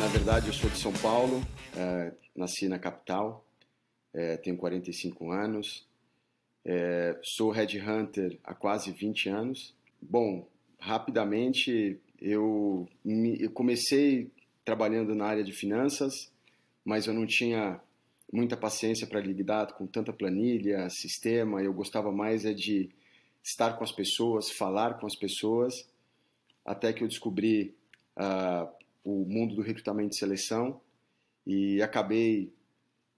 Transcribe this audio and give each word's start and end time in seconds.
Na 0.00 0.06
verdade, 0.06 0.46
eu 0.46 0.54
sou 0.54 0.70
de 0.70 0.78
São 0.78 0.94
Paulo, 0.94 1.42
é, 1.76 2.14
nasci 2.34 2.66
na 2.68 2.78
capital, 2.78 3.44
é, 4.14 4.38
tenho 4.38 4.56
45 4.56 5.30
anos, 5.30 5.86
é, 6.64 7.20
sou 7.22 7.50
headhunter 7.50 8.38
há 8.42 8.54
quase 8.54 8.92
20 8.92 9.28
anos. 9.28 9.74
Bom, 10.00 10.48
rapidamente 10.78 12.00
eu, 12.18 12.88
me, 13.04 13.42
eu 13.42 13.50
comecei 13.50 14.30
trabalhando 14.64 15.14
na 15.14 15.26
área 15.26 15.44
de 15.44 15.52
finanças, 15.52 16.32
mas 16.82 17.06
eu 17.06 17.12
não 17.12 17.26
tinha 17.26 17.78
muita 18.32 18.56
paciência 18.56 19.06
para 19.06 19.20
lidar 19.20 19.74
com 19.74 19.86
tanta 19.86 20.14
planilha, 20.14 20.88
sistema. 20.88 21.62
Eu 21.62 21.74
gostava 21.74 22.10
mais 22.10 22.46
é 22.46 22.54
de 22.54 22.88
estar 23.44 23.74
com 23.74 23.84
as 23.84 23.92
pessoas, 23.92 24.50
falar 24.50 24.98
com 24.98 25.06
as 25.06 25.14
pessoas, 25.14 25.86
até 26.64 26.90
que 26.90 27.04
eu 27.04 27.08
descobri 27.08 27.74
uh, 28.16 28.79
o 29.04 29.24
mundo 29.24 29.54
do 29.54 29.62
recrutamento 29.62 30.14
e 30.14 30.18
seleção 30.18 30.80
e 31.46 31.82
acabei 31.82 32.52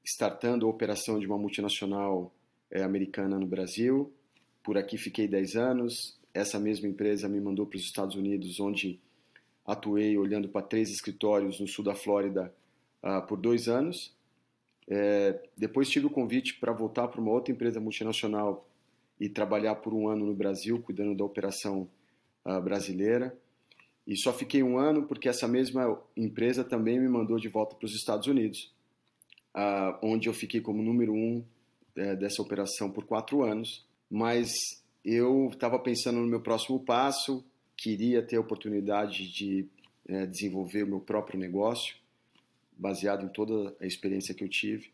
startando 0.05 0.66
a 0.66 0.70
operação 0.70 1.18
de 1.18 1.27
uma 1.27 1.38
multinacional 1.38 2.32
é, 2.70 2.82
americana 2.82 3.38
no 3.38 3.46
Brasil. 3.46 4.12
Por 4.62 4.77
aqui 4.77 4.96
fiquei 4.96 5.28
10 5.28 5.56
anos. 5.56 6.18
Essa 6.34 6.58
mesma 6.58 6.88
empresa 6.88 7.28
me 7.28 7.41
mandou 7.41 7.66
para 7.66 7.77
os 7.77 7.84
Estados 7.84 8.16
Unidos, 8.16 8.58
onde 8.58 8.98
atuei 9.66 10.16
olhando 10.16 10.48
para 10.48 10.66
três 10.66 10.91
escritórios 10.91 11.60
no 11.60 11.68
sul 11.68 11.84
da 11.84 11.94
Flórida 11.94 12.52
uh, 13.02 13.24
por 13.27 13.36
dois 13.36 13.69
anos. 13.69 14.14
É, 14.88 15.41
depois 15.56 15.88
tive 15.88 16.06
o 16.06 16.10
convite 16.10 16.55
para 16.55 16.72
voltar 16.72 17.06
para 17.08 17.20
uma 17.20 17.30
outra 17.30 17.52
empresa 17.52 17.80
multinacional 17.80 18.66
e 19.20 19.28
trabalhar 19.28 19.77
por 19.77 19.94
um 19.94 20.08
ano 20.08 20.27
no 20.27 20.34
Brasil, 20.34 20.80
cuidando 20.80 21.14
da 21.14 21.24
operação 21.24 21.88
uh, 22.44 22.60
brasileira. 22.60 23.36
E 24.06 24.16
só 24.16 24.33
fiquei 24.33 24.62
um 24.62 24.79
ano 24.79 25.06
porque 25.06 25.29
essa 25.29 25.47
mesma 25.47 26.01
empresa 26.16 26.64
também 26.64 26.98
me 26.98 27.08
mandou 27.08 27.39
de 27.39 27.48
volta 27.48 27.77
para 27.77 27.86
os 27.86 27.95
Estados 27.95 28.27
Unidos, 28.27 28.72
uh, 29.55 29.97
onde 30.03 30.28
eu 30.28 30.34
fiquei 30.34 30.61
como 30.61 30.83
número 30.83 31.12
um 31.12 31.39
uh, 31.97 32.17
dessa 32.17 32.42
operação 32.42 32.91
por 32.91 33.05
quatro 33.05 33.42
anos. 33.42 33.86
Mas 34.11 34.53
eu 35.05 35.48
estava 35.53 35.78
pensando 35.78 36.20
no 36.20 36.27
meu 36.27 36.41
próximo 36.41 36.80
passo, 36.80 37.45
queria 37.77 38.23
ter 38.23 38.36
a 38.36 38.41
oportunidade 38.41 39.33
de 39.33 39.69
uh, 40.08 40.27
desenvolver 40.27 40.83
o 40.83 40.89
meu 40.89 41.00
próprio 41.00 41.39
negócio, 41.39 41.95
baseado 42.77 43.25
em 43.25 43.28
toda 43.28 43.75
a 43.80 43.86
experiência 43.86 44.34
que 44.34 44.42
eu 44.42 44.48
tive. 44.48 44.91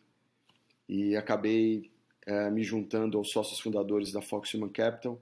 E 0.89 1.17
acabei 1.17 1.91
eh, 2.29 2.51
me 2.51 2.63
juntando 2.63 3.17
aos 3.17 3.31
sócios 3.31 3.59
fundadores 3.59 4.13
da 4.13 4.21
Fox 4.21 4.53
Human 4.53 4.69
Capital 4.69 5.19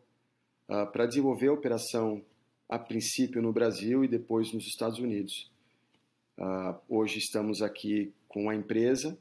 ah, 0.69 0.85
para 0.85 1.07
desenvolver 1.07 1.47
a 1.47 1.53
operação 1.53 2.21
a 2.69 2.79
princípio 2.79 3.41
no 3.41 3.53
Brasil 3.53 4.05
e 4.05 4.09
depois 4.09 4.53
nos 4.53 4.67
Estados 4.67 4.99
Unidos. 4.99 5.51
Uh, 6.39 6.77
hoje 6.89 7.19
estamos 7.19 7.63
aqui 7.63 8.13
com 8.29 8.51
a 8.51 8.55
empresa, 8.55 9.17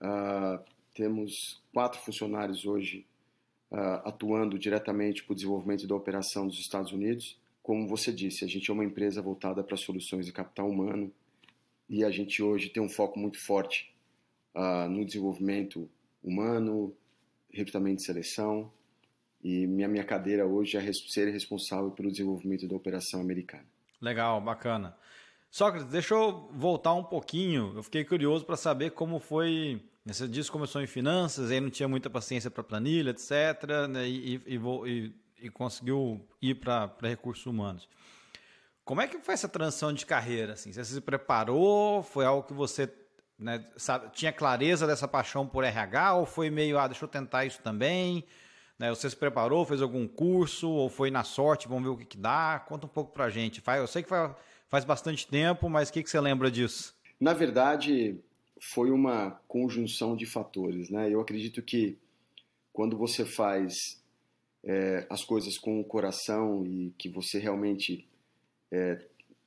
uh, 0.00 0.58
temos 0.94 1.62
quatro 1.72 2.00
funcionários 2.00 2.64
hoje 2.64 3.06
uh, 3.70 4.08
atuando 4.08 4.58
diretamente 4.58 5.22
para 5.22 5.32
o 5.32 5.34
desenvolvimento 5.36 5.86
da 5.86 5.94
operação 5.94 6.46
dos 6.46 6.58
Estados 6.58 6.92
Unidos. 6.92 7.38
Como 7.62 7.86
você 7.86 8.12
disse, 8.12 8.44
a 8.44 8.48
gente 8.48 8.70
é 8.70 8.74
uma 8.74 8.84
empresa 8.84 9.22
voltada 9.22 9.62
para 9.62 9.76
soluções 9.76 10.26
de 10.26 10.32
capital 10.32 10.68
humano 10.68 11.12
e 11.88 12.02
a 12.02 12.10
gente 12.10 12.42
hoje 12.42 12.70
tem 12.70 12.82
um 12.82 12.88
foco 12.88 13.18
muito 13.18 13.38
forte 13.38 13.92
no 14.90 15.04
desenvolvimento 15.04 15.88
humano, 16.22 16.94
recrutamento 17.50 18.02
e 18.02 18.04
seleção, 18.04 18.70
e 19.44 19.66
minha, 19.66 19.86
minha 19.86 20.02
cadeira 20.02 20.46
hoje 20.46 20.78
é 20.78 20.92
ser 20.92 21.30
responsável 21.30 21.90
pelo 21.90 22.10
desenvolvimento 22.10 22.66
da 22.66 22.74
operação 22.74 23.20
americana. 23.20 23.66
Legal, 24.00 24.40
bacana. 24.40 24.96
Sócrates, 25.50 25.86
deixa 25.88 26.14
eu 26.14 26.48
voltar 26.52 26.94
um 26.94 27.04
pouquinho. 27.04 27.74
Eu 27.76 27.82
fiquei 27.82 28.04
curioso 28.04 28.46
para 28.46 28.56
saber 28.56 28.92
como 28.92 29.20
foi. 29.20 29.82
Você 30.06 30.26
disse 30.26 30.50
começou 30.50 30.82
em 30.82 30.86
finanças, 30.86 31.50
aí 31.50 31.60
não 31.60 31.68
tinha 31.68 31.86
muita 31.86 32.08
paciência 32.08 32.50
para 32.50 32.64
planilha, 32.64 33.10
etc. 33.10 33.86
Né, 33.88 34.08
e, 34.08 34.42
e, 34.46 34.56
e, 34.56 35.14
e, 35.42 35.50
conseguiu 35.50 36.26
ir 36.40 36.54
para 36.54 36.90
recursos 37.02 37.44
humanos. 37.44 37.86
Como 38.82 39.02
é 39.02 39.06
que 39.06 39.18
foi 39.18 39.34
essa 39.34 39.48
transição 39.48 39.92
de 39.92 40.06
carreira? 40.06 40.54
Assim? 40.54 40.72
Você 40.72 40.84
se 40.84 41.00
preparou? 41.00 42.02
Foi 42.02 42.24
algo 42.24 42.46
que 42.46 42.52
você 42.54 42.90
né, 43.38 43.64
sabe, 43.76 44.10
tinha 44.12 44.32
clareza 44.32 44.86
dessa 44.86 45.06
paixão 45.06 45.46
por 45.46 45.64
RH? 45.64 46.14
Ou 46.14 46.26
foi 46.26 46.50
meio, 46.50 46.78
ah, 46.78 46.88
deixa 46.88 47.04
eu 47.04 47.08
tentar 47.08 47.44
isso 47.44 47.60
também? 47.62 48.24
Né? 48.78 48.90
Você 48.90 49.08
se 49.08 49.16
preparou, 49.16 49.64
fez 49.64 49.80
algum 49.80 50.06
curso 50.06 50.68
ou 50.68 50.88
foi 50.88 51.10
na 51.10 51.24
sorte? 51.24 51.68
Vamos 51.68 51.84
ver 51.84 51.90
o 51.90 51.96
que, 51.96 52.04
que 52.04 52.16
dá. 52.16 52.64
Conta 52.66 52.86
um 52.86 52.88
pouco 52.88 53.12
para 53.12 53.24
a 53.24 53.30
gente. 53.30 53.62
Eu 53.66 53.86
sei 53.86 54.02
que 54.02 54.08
faz 54.68 54.84
bastante 54.84 55.26
tempo, 55.26 55.68
mas 55.68 55.88
o 55.88 55.92
que, 55.92 56.02
que 56.02 56.10
você 56.10 56.20
lembra 56.20 56.50
disso? 56.50 56.94
Na 57.20 57.32
verdade, 57.32 58.18
foi 58.60 58.90
uma 58.90 59.40
conjunção 59.46 60.16
de 60.16 60.26
fatores. 60.26 60.90
Né? 60.90 61.10
Eu 61.10 61.20
acredito 61.20 61.62
que 61.62 61.96
quando 62.72 62.96
você 62.96 63.24
faz 63.24 64.02
é, 64.64 65.06
as 65.08 65.22
coisas 65.24 65.58
com 65.58 65.80
o 65.80 65.84
coração 65.84 66.66
e 66.66 66.92
que 66.98 67.08
você 67.08 67.38
realmente 67.38 68.08
é, 68.72 68.98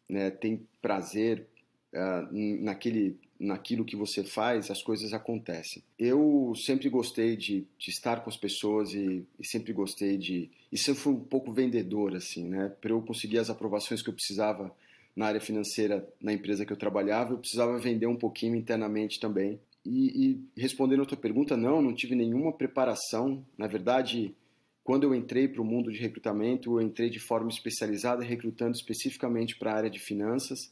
né, 0.10 0.32
tem 0.32 0.66
prazer 0.82 1.46
é, 1.92 2.28
naquele 2.32 3.20
naquilo 3.40 3.86
que 3.86 3.96
você 3.96 4.24
faz, 4.24 4.72
as 4.72 4.82
coisas 4.82 5.14
acontecem. 5.14 5.84
Eu 5.98 6.54
sempre 6.56 6.90
gostei 6.90 7.36
de, 7.36 7.66
de 7.78 7.90
estar 7.90 8.22
com 8.22 8.30
as 8.30 8.38
pessoas 8.38 8.94
e, 8.94 9.26
e, 9.40 9.46
sempre 9.46 9.74
gostei 9.74 10.18
de. 10.18 10.50
E 10.72 10.78
sempre 10.78 11.02
fui 11.02 11.14
um 11.14 11.20
pouco 11.20 11.52
vendedor, 11.52 12.16
assim, 12.16 12.48
né? 12.48 12.74
Para 12.82 12.92
eu 12.92 13.02
conseguir 13.02 13.38
as 13.38 13.50
aprovações 13.50 14.02
que 14.02 14.10
eu 14.10 14.14
precisava 14.14 14.74
na 15.16 15.28
área 15.28 15.42
financeira 15.42 16.08
na 16.22 16.34
empresa 16.34 16.66
que 16.66 16.72
eu 16.72 16.78
trabalhava, 16.78 17.34
eu 17.34 17.40
precisava 17.40 17.78
vender 17.80 18.08
um 18.08 18.16
pouquinho 18.16 18.56
internamente 18.56 19.20
também. 19.20 19.60
E, 19.86 20.40
e 20.56 20.62
respondendo 20.62 21.04
a 21.04 21.06
tua 21.06 21.18
pergunta, 21.18 21.56
não, 21.56 21.82
não 21.82 21.94
tive 21.94 22.14
nenhuma 22.16 22.52
preparação. 22.52 23.44
Na 23.58 23.68
verdade, 23.68 24.36
quando 24.84 25.04
eu 25.04 25.16
entrei 25.16 25.48
para 25.48 25.62
o 25.62 25.66
mundo 25.66 25.92
de 25.92 26.00
recrutamento, 26.00 26.80
eu 26.80 26.82
entrei 26.82 27.10
de 27.10 27.20
forma 27.20 27.50
especializada, 27.50 28.24
recrutando 28.24 28.76
especificamente 28.76 29.58
para 29.58 29.72
a 29.72 29.76
área 29.76 29.90
de 29.90 30.00
finanças. 30.00 30.72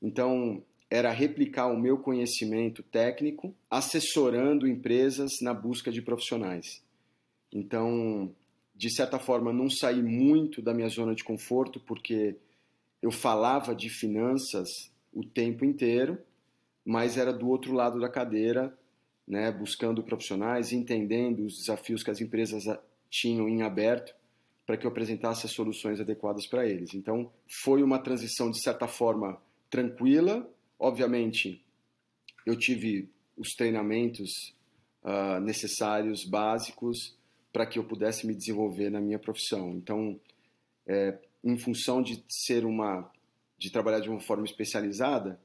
Então, 0.00 0.62
era 0.92 1.10
replicar 1.10 1.68
o 1.68 1.80
meu 1.80 1.96
conhecimento 1.96 2.82
técnico 2.82 3.54
assessorando 3.70 4.68
empresas 4.68 5.30
na 5.40 5.54
busca 5.54 5.90
de 5.90 6.02
profissionais. 6.02 6.84
Então, 7.50 8.30
de 8.76 8.94
certa 8.94 9.18
forma, 9.18 9.54
não 9.54 9.70
saí 9.70 10.02
muito 10.02 10.60
da 10.60 10.74
minha 10.74 10.90
zona 10.90 11.14
de 11.14 11.24
conforto, 11.24 11.80
porque 11.80 12.36
eu 13.00 13.10
falava 13.10 13.74
de 13.74 13.88
finanças 13.88 14.68
o 15.14 15.24
tempo 15.24 15.64
inteiro, 15.64 16.18
mas 16.84 17.16
era 17.16 17.32
do 17.32 17.48
outro 17.48 17.72
lado 17.72 17.98
da 17.98 18.10
cadeira, 18.10 18.76
né, 19.26 19.50
buscando 19.50 20.02
profissionais, 20.02 20.72
entendendo 20.72 21.46
os 21.46 21.56
desafios 21.56 22.02
que 22.02 22.10
as 22.10 22.20
empresas 22.20 22.64
tinham 23.08 23.48
em 23.48 23.62
aberto 23.62 24.14
para 24.66 24.76
que 24.76 24.86
eu 24.86 24.90
apresentasse 24.90 25.46
as 25.46 25.52
soluções 25.52 26.00
adequadas 26.00 26.46
para 26.46 26.68
eles. 26.68 26.92
Então, 26.92 27.32
foi 27.64 27.82
uma 27.82 27.98
transição 27.98 28.50
de 28.50 28.60
certa 28.62 28.86
forma 28.86 29.40
tranquila, 29.70 30.46
Obviamente, 30.82 31.64
eu 32.44 32.58
tive 32.58 33.08
os 33.36 33.54
treinamentos 33.54 34.52
uh, 35.04 35.38
necessários, 35.40 36.24
básicos, 36.24 37.16
para 37.52 37.64
que 37.64 37.78
eu 37.78 37.84
pudesse 37.84 38.26
me 38.26 38.34
desenvolver 38.34 38.90
na 38.90 39.00
minha 39.00 39.18
profissão. 39.18 39.70
Então, 39.76 40.20
é, 40.84 41.16
em 41.44 41.56
função 41.56 42.02
de 42.02 42.24
ser 42.28 42.64
uma, 42.64 43.08
de 43.56 43.70
trabalhar 43.70 44.00
de 44.00 44.10
uma 44.10 44.18
forma 44.18 44.44
especializada, 44.44 45.40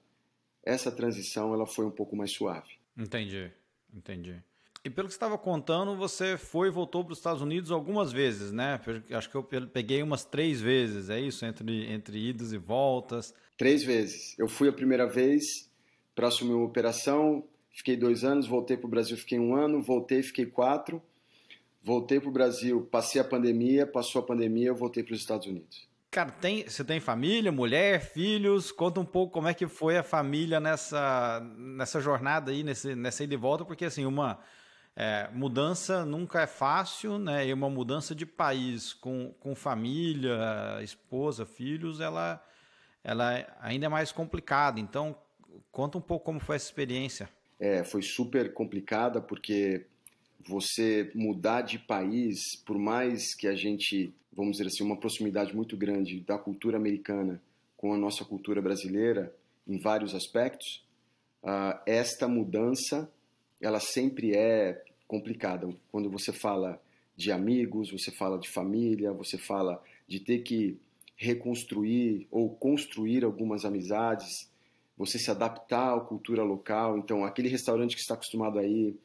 essa 0.63 0.91
transição 0.91 1.53
ela 1.53 1.67
foi 1.67 1.85
um 1.85 1.91
pouco 1.91 2.15
mais 2.15 2.31
suave. 2.31 2.71
Entendi, 2.97 3.51
entendi. 3.93 4.41
E 4.87 4.89
pelo 4.89 5.09
que 5.09 5.13
você 5.13 5.17
estava 5.17 5.37
contando, 5.37 5.97
você 5.97 6.37
foi 6.37 6.69
e 6.69 6.71
voltou 6.71 7.03
para 7.03 7.11
os 7.11 7.19
Estados 7.19 7.41
Unidos 7.41 7.71
algumas 7.71 8.13
vezes, 8.13 8.53
né? 8.53 8.79
Acho 9.11 9.29
que 9.29 9.35
eu 9.35 9.43
peguei 9.43 10.01
umas 10.01 10.23
três 10.23 10.61
vezes, 10.61 11.09
é 11.09 11.19
isso? 11.19 11.45
Entre, 11.45 11.91
entre 11.91 12.29
idas 12.29 12.53
e 12.53 12.57
voltas. 12.57 13.33
Três 13.57 13.83
vezes. 13.83 14.33
Eu 14.39 14.47
fui 14.47 14.69
a 14.69 14.71
primeira 14.71 15.05
vez 15.05 15.69
para 16.15 16.29
assumir 16.29 16.53
uma 16.53 16.63
operação, 16.63 17.43
fiquei 17.69 17.97
dois 17.97 18.23
anos, 18.23 18.47
voltei 18.47 18.77
para 18.77 18.87
o 18.87 18.89
Brasil, 18.89 19.17
fiquei 19.17 19.37
um 19.37 19.57
ano, 19.57 19.81
voltei, 19.81 20.23
fiquei 20.23 20.45
quatro, 20.45 21.03
voltei 21.83 22.21
para 22.21 22.29
o 22.29 22.31
Brasil, 22.31 22.87
passei 22.89 23.19
a 23.19 23.25
pandemia, 23.25 23.85
passou 23.85 24.21
a 24.21 24.25
pandemia, 24.25 24.69
eu 24.69 24.75
voltei 24.75 25.03
para 25.03 25.13
os 25.13 25.19
Estados 25.19 25.47
Unidos. 25.47 25.85
Cara, 26.09 26.31
tem, 26.31 26.63
você 26.63 26.81
tem 26.85 27.01
família, 27.01 27.51
mulher, 27.51 27.99
filhos? 27.99 28.71
Conta 28.71 29.01
um 29.01 29.05
pouco 29.05 29.33
como 29.33 29.49
é 29.49 29.53
que 29.53 29.67
foi 29.67 29.97
a 29.97 30.03
família 30.03 30.61
nessa, 30.61 31.41
nessa 31.57 31.99
jornada 31.99 32.51
aí, 32.51 32.63
nesse, 32.63 32.95
nessa 32.95 33.25
ida 33.25 33.33
e 33.33 33.37
volta, 33.37 33.65
porque 33.65 33.83
assim, 33.83 34.05
uma 34.05 34.39
é, 34.99 35.29
mudança 35.31 36.03
nunca 36.03 36.41
é 36.41 36.47
fácil, 36.47 37.19
né? 37.19 37.45
E 37.45 37.53
uma 37.53 37.69
mudança 37.69 38.15
de 38.15 38.25
país 38.25 38.95
com, 38.95 39.31
com 39.39 39.53
família, 39.53 40.81
esposa, 40.81 41.45
filhos, 41.45 41.99
ela 41.99 42.43
ela 43.03 43.45
ainda 43.61 43.85
é 43.85 43.89
mais 43.89 44.11
complicada. 44.11 44.79
Então, 44.79 45.15
conta 45.71 45.99
um 45.99 46.01
pouco 46.01 46.25
como 46.25 46.39
foi 46.39 46.55
essa 46.55 46.65
experiência. 46.65 47.29
É, 47.59 47.83
foi 47.83 48.01
super 48.01 48.51
complicada 48.53 49.21
porque 49.21 49.85
você 50.47 51.11
mudar 51.13 51.61
de 51.61 51.77
país, 51.77 52.39
por 52.65 52.79
mais 52.79 53.35
que 53.35 53.47
a 53.47 53.55
gente, 53.55 54.11
vamos 54.33 54.53
dizer 54.53 54.65
assim, 54.65 54.83
uma 54.83 54.99
proximidade 54.99 55.55
muito 55.55 55.77
grande 55.77 56.21
da 56.21 56.39
cultura 56.39 56.75
americana 56.75 57.39
com 57.77 57.93
a 57.93 57.97
nossa 57.97 58.25
cultura 58.25 58.63
brasileira, 58.63 59.31
em 59.67 59.77
vários 59.77 60.15
aspectos, 60.15 60.83
uh, 61.43 61.79
esta 61.85 62.27
mudança 62.27 63.07
ela 63.61 63.79
sempre 63.79 64.35
é 64.35 64.83
complicada. 65.07 65.69
Quando 65.91 66.09
você 66.09 66.33
fala 66.33 66.81
de 67.15 67.31
amigos, 67.31 67.91
você 67.91 68.11
fala 68.11 68.37
de 68.37 68.49
família, 68.49 69.11
você 69.11 69.37
fala 69.37 69.81
de 70.07 70.19
ter 70.19 70.39
que 70.39 70.77
reconstruir 71.15 72.27
ou 72.29 72.49
construir 72.49 73.23
algumas 73.23 73.65
amizades, 73.65 74.49
você 74.95 75.17
se 75.17 75.31
adaptar 75.31 75.97
à 75.97 75.99
cultura 75.99 76.43
local. 76.43 76.97
Então, 76.97 77.25
aquele 77.25 77.49
restaurante 77.49 77.95
que 77.95 78.01
está 78.01 78.13
acostumado 78.13 78.59
aí, 78.59 78.95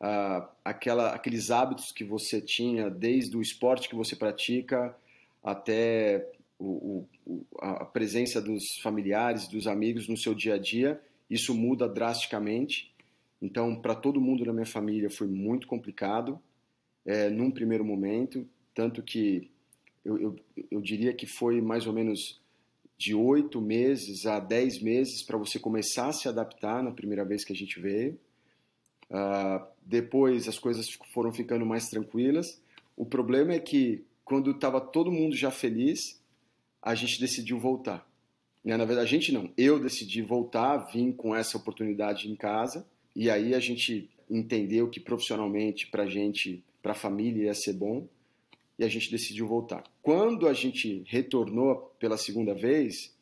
uh, 0.00 0.46
aquela, 0.64 1.12
aqueles 1.12 1.50
hábitos 1.50 1.90
que 1.90 2.04
você 2.04 2.40
tinha 2.40 2.88
desde 2.88 3.36
o 3.36 3.42
esporte 3.42 3.88
que 3.88 3.96
você 3.96 4.14
pratica 4.14 4.96
até 5.42 6.30
o, 6.58 7.04
o, 7.26 7.46
a 7.58 7.84
presença 7.84 8.40
dos 8.40 8.78
familiares, 8.82 9.48
dos 9.48 9.66
amigos 9.66 10.08
no 10.08 10.16
seu 10.16 10.34
dia 10.34 10.54
a 10.54 10.58
dia, 10.58 11.00
isso 11.30 11.54
muda 11.54 11.88
drasticamente. 11.88 12.92
Então, 13.40 13.76
para 13.76 13.94
todo 13.94 14.20
mundo 14.20 14.44
na 14.44 14.52
minha 14.52 14.66
família 14.66 15.08
foi 15.08 15.28
muito 15.28 15.66
complicado, 15.66 16.40
é, 17.06 17.30
num 17.30 17.50
primeiro 17.50 17.84
momento, 17.84 18.46
tanto 18.74 19.02
que 19.02 19.50
eu, 20.04 20.18
eu, 20.18 20.36
eu 20.70 20.80
diria 20.80 21.12
que 21.14 21.26
foi 21.26 21.60
mais 21.60 21.86
ou 21.86 21.92
menos 21.92 22.40
de 22.96 23.14
oito 23.14 23.60
meses 23.60 24.26
a 24.26 24.40
dez 24.40 24.80
meses 24.82 25.22
para 25.22 25.38
você 25.38 25.58
começar 25.58 26.08
a 26.08 26.12
se 26.12 26.28
adaptar 26.28 26.82
na 26.82 26.90
primeira 26.90 27.24
vez 27.24 27.44
que 27.44 27.52
a 27.52 27.56
gente 27.56 27.80
veio. 27.80 28.18
Uh, 29.08 29.64
depois 29.86 30.48
as 30.48 30.58
coisas 30.58 30.86
foram 31.14 31.32
ficando 31.32 31.64
mais 31.64 31.88
tranquilas. 31.88 32.60
O 32.96 33.06
problema 33.06 33.52
é 33.52 33.60
que 33.60 34.04
quando 34.24 34.50
estava 34.50 34.80
todo 34.80 35.12
mundo 35.12 35.36
já 35.36 35.50
feliz, 35.50 36.20
a 36.82 36.94
gente 36.94 37.20
decidiu 37.20 37.58
voltar. 37.58 38.06
Né? 38.64 38.76
Na 38.76 38.84
verdade, 38.84 39.06
a 39.06 39.10
gente 39.10 39.32
não. 39.32 39.50
Eu 39.56 39.78
decidi 39.78 40.20
voltar, 40.20 40.76
vim 40.92 41.12
com 41.12 41.34
essa 41.34 41.56
oportunidade 41.56 42.28
em 42.28 42.34
casa 42.34 42.84
e 43.18 43.28
aí 43.28 43.52
a 43.52 43.58
gente 43.58 44.08
entendeu 44.30 44.88
que 44.88 45.00
profissionalmente 45.00 45.88
para 45.88 46.06
gente, 46.06 46.62
para 46.80 46.92
a 46.92 46.94
família 46.94 47.46
ia 47.46 47.54
ser 47.54 47.72
bom 47.72 48.06
e 48.78 48.84
a 48.84 48.88
gente 48.88 49.10
decidiu 49.10 49.44
voltar. 49.44 49.82
Quando 50.00 50.46
a 50.46 50.52
gente 50.52 51.02
retornou 51.04 51.92
pela 51.98 52.16
segunda 52.16 52.54
vez, 52.54 53.12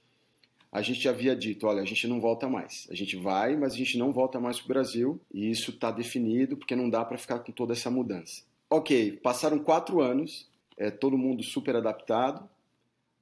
a 0.70 0.82
gente 0.82 1.08
havia 1.08 1.34
dito, 1.34 1.66
olha, 1.66 1.81
a 1.81 1.87
gente 1.87 2.06
não 2.06 2.20
volta 2.20 2.46
mais. 2.46 2.87
A 2.90 2.94
gente 2.94 3.16
vai, 3.16 3.56
mas 3.56 3.72
a 3.72 3.76
gente 3.78 3.96
não 3.96 4.12
volta 4.12 4.38
mais 4.38 4.58
para 4.58 4.66
o 4.66 4.69
Brasil 4.69 5.19
e 5.32 5.50
isso 5.50 5.70
está 5.70 5.90
definido 5.90 6.58
porque 6.58 6.76
não 6.76 6.90
dá 6.90 7.02
para 7.02 7.16
ficar 7.16 7.38
com 7.38 7.50
toda 7.50 7.72
essa 7.72 7.90
mudança. 7.90 8.42
Ok, 8.69 9.12
passaram 9.22 9.58
quatro 9.58 10.02
anos, 10.02 10.46
é, 10.76 10.90
todo 10.90 11.16
mundo 11.16 11.42
super 11.42 11.75
adaptado. 11.75 12.46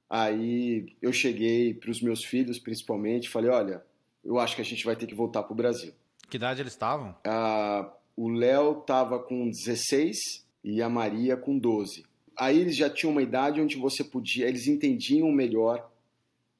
Aí 0.09 0.93
eu 1.01 1.13
cheguei 1.13 1.73
para 1.73 1.89
os 1.89 2.01
meus 2.01 2.21
filhos, 2.21 2.59
principalmente, 2.59 3.29
falei, 3.29 3.49
olha, 3.49 3.81
eu 4.25 4.37
acho 4.37 4.57
que 4.57 4.61
a 4.61 4.65
gente 4.65 4.83
vai 4.83 4.97
ter 4.97 5.07
que 5.07 5.15
voltar 5.15 5.41
para 5.41 5.53
o 5.53 5.55
Brasil. 5.55 5.93
Que 6.29 6.37
idade 6.37 6.61
eles 6.61 6.73
estavam? 6.73 7.15
Ah, 7.25 7.91
o 8.15 8.29
Léo 8.29 8.79
estava 8.79 9.19
com 9.19 9.49
16 9.49 10.17
e 10.63 10.81
a 10.81 10.89
Maria 10.89 11.37
com 11.37 11.57
12 11.57 12.03
aí 12.37 12.59
eles 12.59 12.75
já 12.75 12.89
tinham 12.89 13.11
uma 13.11 13.21
idade 13.21 13.61
onde 13.61 13.77
você 13.77 14.03
podia, 14.03 14.47
eles 14.47 14.67
entendiam 14.67 15.31
melhor 15.31 15.89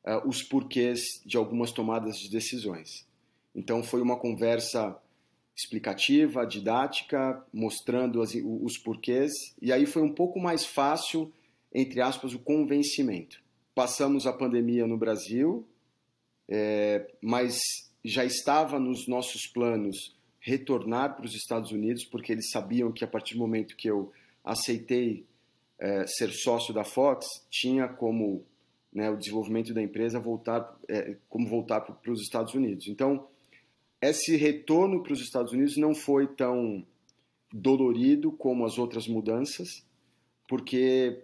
uh, 0.06 0.28
os 0.28 0.42
porquês 0.42 1.02
de 1.26 1.38
algumas 1.38 1.72
tomadas 1.72 2.18
de 2.18 2.30
decisões. 2.30 3.06
Então 3.54 3.84
foi 3.84 4.02
uma 4.02 4.18
conversa 4.18 4.98
explicativa, 5.56 6.46
didática, 6.46 7.44
mostrando 7.54 8.22
as, 8.22 8.34
os 8.36 8.78
porquês, 8.78 9.32
e 9.62 9.72
aí 9.72 9.86
foi 9.86 10.02
um 10.02 10.14
pouco 10.14 10.40
mais 10.40 10.66
fácil, 10.66 11.32
entre 11.74 12.02
aspas, 12.02 12.34
o 12.34 12.40
convencimento. 12.40 13.42
Passamos 13.74 14.26
a 14.28 14.34
pandemia 14.34 14.86
no 14.86 14.98
Brasil, 14.98 15.66
é, 16.48 17.10
mas 17.22 17.58
já 18.06 18.24
estava 18.24 18.80
nos 18.80 19.08
nossos 19.08 19.48
planos 19.48 20.16
retornar 20.40 21.16
para 21.16 21.26
os 21.26 21.34
Estados 21.34 21.72
Unidos, 21.72 22.06
porque 22.06 22.32
eles 22.32 22.52
sabiam 22.52 22.92
que 22.92 23.04
a 23.04 23.08
partir 23.08 23.34
do 23.34 23.40
momento 23.40 23.76
que 23.76 23.90
eu 23.90 24.12
aceitei 24.44 25.26
é, 25.80 26.06
ser 26.06 26.32
sócio 26.32 26.74
da 26.74 26.84
Fox 26.84 27.26
tinha 27.50 27.88
como 27.88 28.46
né, 28.94 29.10
o 29.10 29.18
desenvolvimento 29.18 29.74
da 29.74 29.82
empresa 29.82 30.20
voltar 30.20 30.78
é, 30.88 31.18
como 31.28 31.50
voltar 31.50 31.82
para 31.82 32.12
os 32.12 32.22
Estados 32.22 32.54
Unidos. 32.54 32.88
Então 32.88 33.28
esse 34.00 34.36
retorno 34.36 35.02
para 35.02 35.14
os 35.14 35.22
Estados 35.22 35.52
Unidos 35.52 35.78
não 35.78 35.96
foi 35.96 36.28
tão 36.28 36.86
dolorido 37.52 38.32
como 38.32 38.66
as 38.66 38.78
outras 38.78 39.08
mudanças, 39.08 39.84
porque 40.48 41.24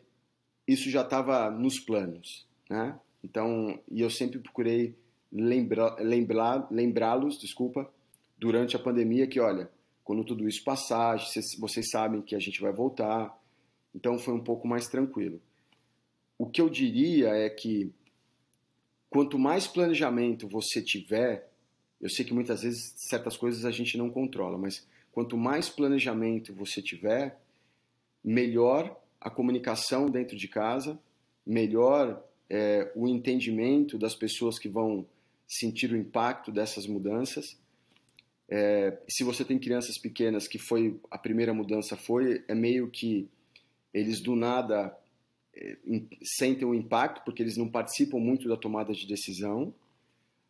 isso 0.68 0.90
já 0.90 1.02
estava 1.02 1.52
nos 1.52 1.80
planos, 1.80 2.48
né? 2.70 3.00
Então, 3.24 3.80
e 3.92 4.02
eu 4.02 4.10
sempre 4.10 4.40
procurei 4.40 4.96
lembrá-los, 5.32 7.40
desculpa, 7.40 7.90
durante 8.38 8.76
a 8.76 8.80
pandemia 8.80 9.28
que, 9.28 9.40
olha, 9.40 9.70
quando 10.04 10.26
tudo 10.26 10.48
isso 10.48 10.64
passar, 10.64 11.18
vocês 11.60 11.90
sabem 11.90 12.22
que 12.22 12.36
a 12.36 12.40
gente 12.40 12.60
vai 12.60 12.72
voltar, 12.72 13.40
então 13.94 14.18
foi 14.18 14.34
um 14.34 14.44
pouco 14.44 14.68
mais 14.68 14.88
tranquilo. 14.88 15.40
O 16.38 16.48
que 16.48 16.60
eu 16.60 16.70
diria 16.70 17.30
é 17.30 17.50
que 17.50 17.94
quanto 19.10 19.38
mais 19.38 19.68
planejamento 19.68 20.48
você 20.48 20.82
tiver, 20.82 21.50
eu 22.02 22.10
sei 22.10 22.26
que 22.26 22.34
muitas 22.34 22.64
vezes 22.64 22.94
certas 22.96 23.38
coisas 23.38 23.64
a 23.64 23.72
gente 23.72 23.98
não 23.98 24.10
controla, 24.10 24.58
mas 24.58 24.86
quanto 25.12 25.38
mais 25.38 25.70
planejamento 25.70 26.54
você 26.54 26.82
tiver, 26.82 27.40
melhor 28.24 29.00
a 29.20 29.30
comunicação 29.30 30.10
dentro 30.10 30.36
de 30.36 30.48
casa, 30.48 31.00
melhor 31.46 32.24
é, 32.50 32.92
o 32.96 33.08
entendimento 33.08 33.98
das 33.98 34.16
pessoas 34.16 34.58
que 34.58 34.68
vão 34.68 35.06
sentir 35.52 35.92
o 35.92 35.98
impacto 35.98 36.50
dessas 36.50 36.88
mudanças. 36.88 37.58
É, 38.48 38.98
se 39.10 39.24
você 39.24 39.44
tem 39.44 39.60
crianças 39.60 39.98
pequenas, 39.98 40.48
que 40.48 40.58
foi 40.58 40.98
a 41.10 41.18
primeira 41.18 41.54
mudança 41.54 41.98
foi, 41.98 42.44
é 42.48 42.56
meio 42.56 42.90
que 42.90 43.28
eles 43.94 44.22
do 44.22 44.34
nada 44.34 44.98
é, 45.54 45.78
sentem 46.24 46.66
um 46.66 46.74
impacto 46.74 47.24
porque 47.26 47.44
eles 47.44 47.58
não 47.58 47.70
participam 47.70 48.18
muito 48.18 48.48
da 48.48 48.56
tomada 48.56 48.94
de 48.94 49.06
decisão, 49.06 49.74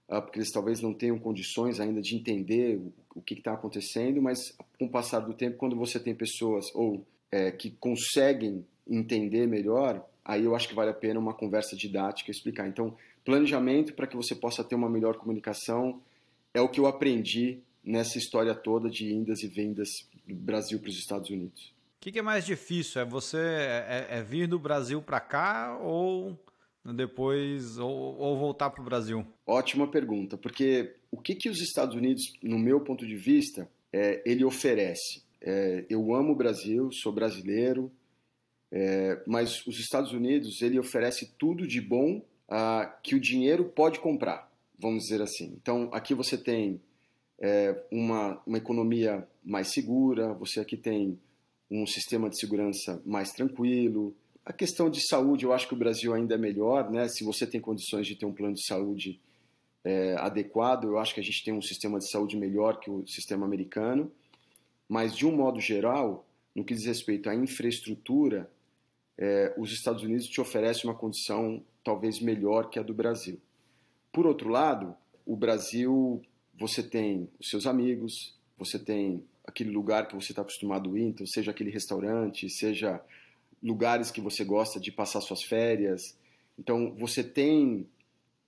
uh, 0.08 0.22
porque 0.22 0.38
eles 0.38 0.52
talvez 0.52 0.82
não 0.82 0.94
tenham 0.94 1.18
condições 1.18 1.80
ainda 1.80 2.00
de 2.00 2.16
entender 2.16 2.78
o, 2.78 2.94
o 3.16 3.22
que 3.22 3.34
está 3.34 3.54
acontecendo, 3.54 4.22
mas 4.22 4.56
com 4.78 4.86
o 4.86 4.90
passar 4.90 5.22
do 5.22 5.34
tempo, 5.34 5.58
quando 5.58 5.76
você 5.76 6.00
tem 6.00 6.14
pessoas 6.14 6.66
ou 6.76 7.04
é, 7.32 7.52
que 7.52 7.72
conseguem 7.72 8.64
entender 8.88 9.48
melhor, 9.48 10.08
aí 10.24 10.46
eu 10.46 10.56
acho 10.56 10.68
que 10.68 10.76
vale 10.76 10.92
a 10.92 10.94
pena 10.94 11.20
uma 11.20 11.34
conversa 11.34 11.76
didática 11.76 12.32
explicar. 12.32 12.68
Então, 12.68 12.96
planejamento 13.24 13.94
para 13.94 14.08
que 14.08 14.16
você 14.16 14.36
possa 14.36 14.64
ter 14.64 14.76
uma 14.76 14.90
melhor 14.90 15.18
comunicação 15.18 16.02
é 16.54 16.62
o 16.62 16.70
que 16.70 16.80
eu 16.80 16.86
aprendi 16.86 17.60
nessa 17.84 18.18
história 18.18 18.54
toda 18.54 18.90
de 18.90 19.14
indas 19.14 19.42
e 19.44 19.48
vendas 19.48 20.08
do 20.28 20.36
Brasil 20.36 20.80
para 20.80 20.90
os 20.90 20.98
Estados 20.98 21.30
Unidos. 21.30 21.74
O 21.98 22.02
que, 22.02 22.12
que, 22.12 22.20
é 22.20 22.24
mais 22.24 22.46
difícil? 22.46 23.02
É 23.02 23.06
você 23.06 23.38
é, 23.38 24.08
é, 24.12 24.18
é 24.18 24.24
vir 24.24 24.48
do 24.48 24.58
Brasil 24.58 25.02
para 25.02 25.20
cá 25.20 25.78
ou 25.80 26.38
depois 26.84 27.78
ou, 27.78 28.18
ou 28.18 28.38
voltar 28.38 28.72
para 28.72 28.82
o 28.82 28.86
Brasil? 28.86 29.26
Ótima 29.46 29.88
pergunta, 29.88 30.38
porque 30.38 30.96
o 31.12 31.18
que, 31.18 31.36
que 31.36 31.50
os 31.50 31.62
Estados 31.62 31.96
Unidos, 31.96 32.34
no 32.42 32.58
meu 32.58 32.80
ponto 32.82 33.06
de 33.06 33.16
vista, 33.16 33.70
é, 33.94 34.22
ele 34.26 34.44
oferece? 34.44 35.24
É, 35.40 35.86
eu 35.90 36.14
amo 36.16 36.34
o 36.34 36.36
Brasil, 36.36 36.92
sou 36.92 37.12
brasileiro, 37.12 37.92
é, 38.72 39.22
mas 39.28 39.66
os 39.68 39.80
Estados 39.80 40.14
Unidos 40.14 40.62
ele 40.62 40.80
oferece 40.80 41.34
tudo 41.38 41.68
de 41.68 41.82
bom 41.82 42.24
ah, 42.48 42.98
que 43.04 43.16
o 43.16 43.20
dinheiro 43.20 43.66
pode 43.66 44.00
comprar, 44.00 44.50
vamos 44.80 45.04
dizer 45.04 45.22
assim. 45.22 45.54
Então 45.62 45.90
aqui 45.92 46.14
você 46.14 46.38
tem 46.38 46.80
é, 47.40 47.84
uma, 47.92 48.42
uma 48.46 48.58
economia 48.58 49.28
mais 49.44 49.72
segura, 49.72 50.34
você 50.34 50.60
aqui 50.60 50.78
tem 50.78 51.20
um 51.70 51.86
sistema 51.86 52.30
de 52.30 52.40
segurança 52.40 53.02
mais 53.06 53.32
tranquilo. 53.32 54.16
A 54.46 54.54
questão 54.54 54.90
de 54.90 55.06
saúde, 55.08 55.46
eu 55.46 55.54
acho 55.54 55.68
que 55.68 55.74
o 55.74 55.78
Brasil 55.78 56.14
ainda 56.14 56.36
é 56.36 56.38
melhor, 56.38 56.90
né? 56.92 57.08
Se 57.08 57.24
você 57.24 57.48
tem 57.48 57.62
condições 57.62 58.06
de 58.08 58.16
ter 58.16 58.26
um 58.26 58.34
plano 58.34 58.54
de 58.54 58.66
saúde 58.66 59.20
é, 59.84 60.16
adequado, 60.18 60.86
eu 60.86 60.98
acho 60.98 61.14
que 61.14 61.20
a 61.20 61.24
gente 61.24 61.44
tem 61.44 61.54
um 61.54 61.62
sistema 61.62 61.98
de 61.98 62.10
saúde 62.10 62.38
melhor 62.38 62.80
que 62.80 62.90
o 62.90 63.06
sistema 63.08 63.46
americano. 63.46 64.12
Mas, 64.88 65.16
de 65.16 65.26
um 65.26 65.36
modo 65.36 65.60
geral, 65.60 66.26
no 66.54 66.66
que 66.66 66.74
diz 66.74 66.86
respeito 66.86 67.30
à 67.30 67.36
infraestrutura, 67.36 68.50
é, 69.22 69.54
os 69.56 69.72
Estados 69.72 70.02
Unidos 70.02 70.26
te 70.26 70.42
oferecem 70.42 70.90
uma 70.90 70.98
condição 70.98 71.64
talvez 71.84 72.20
melhor 72.20 72.72
que 72.72 72.80
a 72.80 72.82
do 72.82 72.92
Brasil. 72.92 73.40
Por 74.12 74.26
outro 74.26 74.50
lado, 74.50 74.96
o 75.24 75.36
Brasil, 75.36 76.20
você 76.60 76.82
tem 76.82 77.30
os 77.40 77.48
seus 77.48 77.68
amigos, 77.68 78.36
você 78.58 78.80
tem 78.80 79.24
aquele 79.46 79.70
lugar 79.70 80.08
que 80.08 80.16
você 80.16 80.32
está 80.32 80.42
acostumado 80.42 80.96
a 80.96 81.00
ir, 81.00 81.04
então 81.04 81.26
seja 81.28 81.52
aquele 81.52 81.70
restaurante, 81.70 82.50
seja 82.50 83.00
lugares 83.62 84.10
que 84.10 84.20
você 84.20 84.44
gosta 84.44 84.80
de 84.80 84.92
passar 84.92 85.22
suas 85.22 85.44
férias. 85.44 86.18
Então 86.58 86.96
você 86.96 87.24
tem 87.24 87.88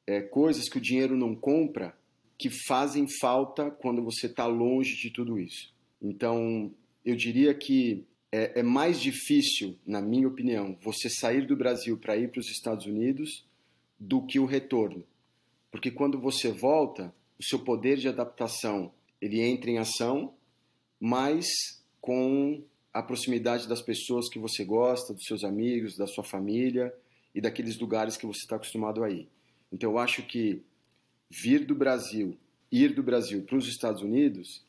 é, 0.07 0.21
coisas 0.21 0.67
que 0.67 0.79
o 0.79 0.81
dinheiro 0.81 1.15
não 1.15 1.35
compra 1.35 1.95
que 2.35 2.49
fazem 2.49 3.05
falta 3.21 3.69
quando 3.69 4.03
você 4.03 4.25
está 4.25 4.47
longe 4.47 4.95
de 4.95 5.11
tudo 5.11 5.37
isso. 5.37 5.71
Então 6.01 6.71
eu 7.05 7.15
diria 7.15 7.53
que 7.53 8.03
é, 8.33 8.61
é 8.61 8.63
mais 8.63 8.99
difícil, 8.99 9.77
na 9.85 10.01
minha 10.01 10.27
opinião, 10.27 10.75
você 10.81 11.07
sair 11.07 11.45
do 11.45 11.55
Brasil 11.55 11.95
para 11.99 12.17
ir 12.17 12.31
para 12.31 12.39
os 12.39 12.49
Estados 12.49 12.87
Unidos 12.87 13.45
do 13.99 14.25
que 14.25 14.39
o 14.39 14.45
retorno. 14.45 15.05
porque 15.71 15.91
quando 15.91 16.19
você 16.19 16.51
volta, 16.51 17.13
o 17.39 17.43
seu 17.43 17.59
poder 17.59 17.97
de 17.97 18.07
adaptação 18.07 18.91
ele 19.21 19.39
entra 19.39 19.69
em 19.69 19.77
ação, 19.77 20.33
mas 20.99 21.45
com 22.01 22.63
a 22.91 23.03
proximidade 23.03 23.67
das 23.67 23.81
pessoas 23.81 24.27
que 24.29 24.39
você 24.39 24.65
gosta, 24.65 25.13
dos 25.13 25.25
seus 25.25 25.43
amigos, 25.43 25.95
da 25.95 26.07
sua 26.07 26.23
família 26.23 26.93
e 27.35 27.39
daqueles 27.39 27.79
lugares 27.79 28.17
que 28.17 28.25
você 28.25 28.39
está 28.39 28.55
acostumado 28.55 29.03
a 29.03 29.11
ir. 29.11 29.27
Então 29.71 29.91
eu 29.91 29.99
acho 29.99 30.23
que 30.23 30.63
vir 31.29 31.65
do 31.65 31.75
Brasil, 31.75 32.35
ir 32.71 32.95
do 32.95 33.03
Brasil 33.03 33.43
para 33.43 33.57
os 33.57 33.67
Estados 33.67 34.01
Unidos, 34.01 34.63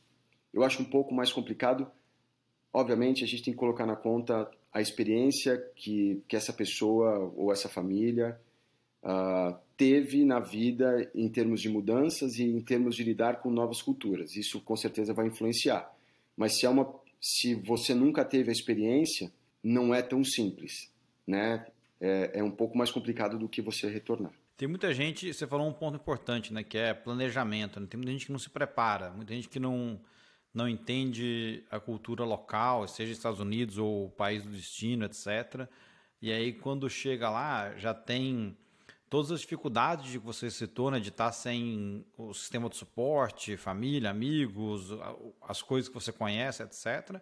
eu 0.53 0.63
acho 0.63 0.83
um 0.83 0.87
pouco 0.87 1.15
mais 1.15 1.33
complicado. 1.33 1.91
Obviamente 2.75 3.23
a 3.23 3.27
gente 3.27 3.45
tem 3.45 3.55
que 3.55 3.59
colocar 3.59 3.87
na 3.87 3.95
conta 3.95 4.51
a 4.73 4.81
experiência 4.81 5.57
que, 5.77 6.21
que 6.27 6.35
essa 6.35 6.53
pessoa 6.53 7.33
ou 7.37 7.53
essa 7.53 7.69
família 7.69 8.37
uh, 9.05 9.57
teve 9.77 10.25
na 10.25 10.41
vida 10.41 11.09
em 11.15 11.29
termos 11.29 11.61
de 11.61 11.69
mudanças 11.69 12.37
e 12.41 12.43
em 12.43 12.61
termos 12.61 12.97
de 12.97 13.05
lidar 13.05 13.41
com 13.41 13.49
novas 13.49 13.81
culturas. 13.81 14.35
Isso 14.35 14.61
com 14.61 14.77
certeza 14.77 15.15
vai 15.15 15.29
influenciar. 15.29 15.89
Mas 16.37 16.59
se 16.59 16.67
é 16.67 16.69
uma 16.69 16.93
se 17.21 17.55
você 17.55 17.95
nunca 17.95 18.23
teve 18.23 18.51
a 18.51 18.53
experiência, 18.53 19.33
não 19.63 19.95
é 19.95 20.03
tão 20.03 20.23
simples, 20.23 20.93
né? 21.27 21.67
É, 21.99 22.33
é 22.35 22.43
um 22.43 22.51
pouco 22.51 22.77
mais 22.77 22.91
complicado 22.91 23.39
do 23.39 23.49
que 23.49 23.63
você 23.63 23.89
retornar. 23.89 24.33
Tem 24.59 24.69
muita 24.69 24.93
gente, 24.93 25.33
você 25.33 25.47
falou 25.47 25.67
um 25.67 25.73
ponto 25.73 25.97
importante, 25.97 26.53
né, 26.53 26.63
que 26.63 26.77
é 26.77 26.93
planejamento. 26.93 27.81
Né? 27.81 27.87
Tem 27.89 27.97
muita 27.97 28.13
gente 28.13 28.27
que 28.27 28.33
não 28.33 28.39
se 28.39 28.51
prepara, 28.51 29.11
muita 29.11 29.33
gente 29.33 29.49
que 29.49 29.59
não, 29.59 29.99
não 30.55 30.69
entende 30.69 31.65
a 31.69 31.81
cultura 31.81 32.25
local, 32.25 32.87
seja 32.87 33.13
Estados 33.13 33.41
Unidos 33.41 33.77
ou 33.77 34.07
o 34.07 34.11
país 34.11 34.45
do 34.45 34.51
destino, 34.51 35.05
etc. 35.05 35.69
E 36.23 36.31
aí, 36.31 36.53
quando 36.53 36.89
chega 36.89 37.29
lá, 37.29 37.77
já 37.77 37.93
tem 37.93 38.57
todas 39.11 39.33
as 39.33 39.41
dificuldades 39.41 40.13
que 40.13 40.19
você 40.19 40.51
citou, 40.51 40.91
né, 40.91 41.01
de 41.01 41.09
estar 41.09 41.33
sem 41.33 42.07
o 42.17 42.33
sistema 42.33 42.69
de 42.69 42.77
suporte, 42.77 43.57
família, 43.57 44.11
amigos, 44.11 44.91
as 45.43 45.61
coisas 45.61 45.89
que 45.89 45.95
você 45.95 46.13
conhece, 46.13 46.63
etc. 46.63 47.21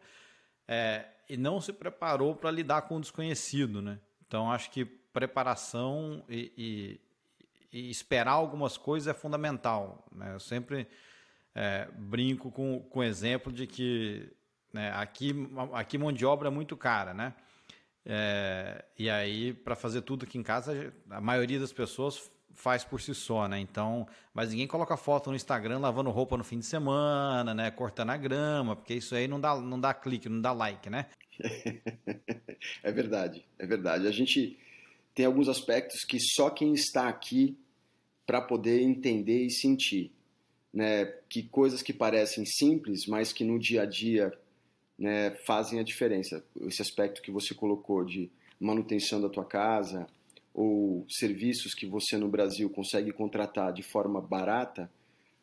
É, 0.69 1.07
e 1.29 1.37
não 1.37 1.61
se 1.61 1.73
preparou 1.73 2.37
para 2.37 2.51
lidar 2.51 2.83
com 2.83 2.97
o 2.97 3.01
desconhecido, 3.01 3.81
né? 3.81 3.99
Então 4.27 4.53
acho 4.53 4.71
que 4.71 4.85
preparação 4.85 6.25
e, 6.29 6.53
e, 7.73 7.79
e 7.79 7.91
esperar 7.91 8.33
algumas 8.33 8.77
coisas 8.77 9.09
é 9.09 9.15
fundamental. 9.15 10.07
Né? 10.13 10.35
Eu 10.35 10.41
sempre 10.41 10.87
é, 11.55 11.89
brinco 11.97 12.51
com, 12.51 12.81
com 12.81 13.01
o 13.01 13.05
exemplo 13.05 13.53
de 13.53 13.67
que 13.67 14.31
né, 14.73 14.91
aqui, 14.95 15.35
aqui 15.73 15.99
mão 15.99 16.13
de 16.13 16.25
obra 16.25 16.49
é 16.49 16.51
muito 16.51 16.77
cara, 16.77 17.13
né? 17.13 17.35
É, 18.05 18.85
e 18.99 19.09
aí, 19.09 19.53
para 19.53 19.77
fazer 19.77 20.03
tudo 20.03 20.25
aqui 20.25 20.39
em 20.39 20.43
casa, 20.43 20.93
a 21.11 21.21
maioria 21.21 21.61
das 21.61 21.73
pessoas 21.73 22.31
faz 22.55 22.85
por 22.85 23.01
si 23.01 23.15
só, 23.15 23.49
né? 23.49 23.59
Então, 23.59 24.07
mas 24.35 24.51
ninguém 24.51 24.67
coloca 24.67 24.97
foto 24.97 25.31
no 25.31 25.37
Instagram 25.37 25.79
lavando 25.79 26.11
roupa 26.11 26.37
no 26.37 26.45
fim 26.45 26.59
de 26.59 26.67
semana, 26.67 27.55
né? 27.55 27.71
Cortando 27.71 28.11
a 28.11 28.17
grama, 28.17 28.77
porque 28.77 28.95
isso 28.95 29.15
aí 29.15 29.29
não 29.29 29.41
dá, 29.41 29.61
não 29.61 29.81
dá 29.81 29.95
clique, 29.95 30.29
não 30.29 30.41
dá 30.41 30.53
like, 30.53 30.91
né? 30.91 31.07
é 32.83 32.93
verdade, 32.93 33.45
é 33.59 33.67
verdade. 33.67 34.07
A 34.07 34.13
gente 34.13 34.59
tem 35.15 35.27
alguns 35.27 35.49
aspectos 35.49 36.05
que 36.05 36.19
só 36.19 36.51
quem 36.51 36.73
está 36.73 37.09
aqui 37.09 37.57
para 38.27 38.41
poder 38.41 38.81
entender 38.83 39.45
e 39.45 39.51
sentir, 39.51 40.13
né? 40.73 41.07
Que 41.29 41.43
coisas 41.43 41.83
que 41.83 41.93
parecem 41.93 42.45
simples, 42.45 43.07
mas 43.07 43.33
que 43.33 43.45
no 43.45 43.59
dia 43.59 43.83
a 43.83 43.87
dia 43.87 44.33
né, 44.99 45.33
fazem 45.45 45.81
a 45.81 45.83
diferença. 45.83 46.45
Esse 46.63 46.81
aspecto 46.81 47.23
que 47.23 47.31
você 47.31 47.55
colocou 47.55 48.05
de 48.05 48.31
manutenção 48.59 49.21
da 49.21 49.29
tua 49.29 49.45
casa 49.45 50.07
ou 50.55 51.05
serviços 51.09 51.75
que 51.75 51.87
você 51.87 52.17
no 52.17 52.29
Brasil 52.29 52.71
consegue 52.71 53.11
contratar 53.13 53.73
de 53.73 53.83
forma 53.83 54.21
barata, 54.21 54.91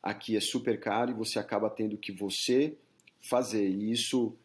aqui 0.02 0.38
é 0.38 0.40
super 0.40 0.80
caro 0.80 1.12
e 1.12 1.14
você 1.14 1.40
acaba 1.40 1.70
tendo 1.70 1.98
que 1.98 2.12
você 2.12 2.78
fazer. 3.20 3.68
E 3.68 3.92
isso 3.92 4.36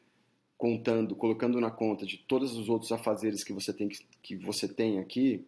contando, 0.57 1.15
colocando 1.15 1.61
na 1.61 1.71
conta 1.71 2.07
de 2.07 2.19
todos 2.19 2.57
os 2.57 2.69
outros 2.69 2.91
afazeres 2.91 3.45
que 3.45 3.53
você 3.53 3.73
tem, 3.73 3.89
que 4.23 4.37
você 4.37 4.67
tem 4.67 4.99
aqui, 4.99 5.47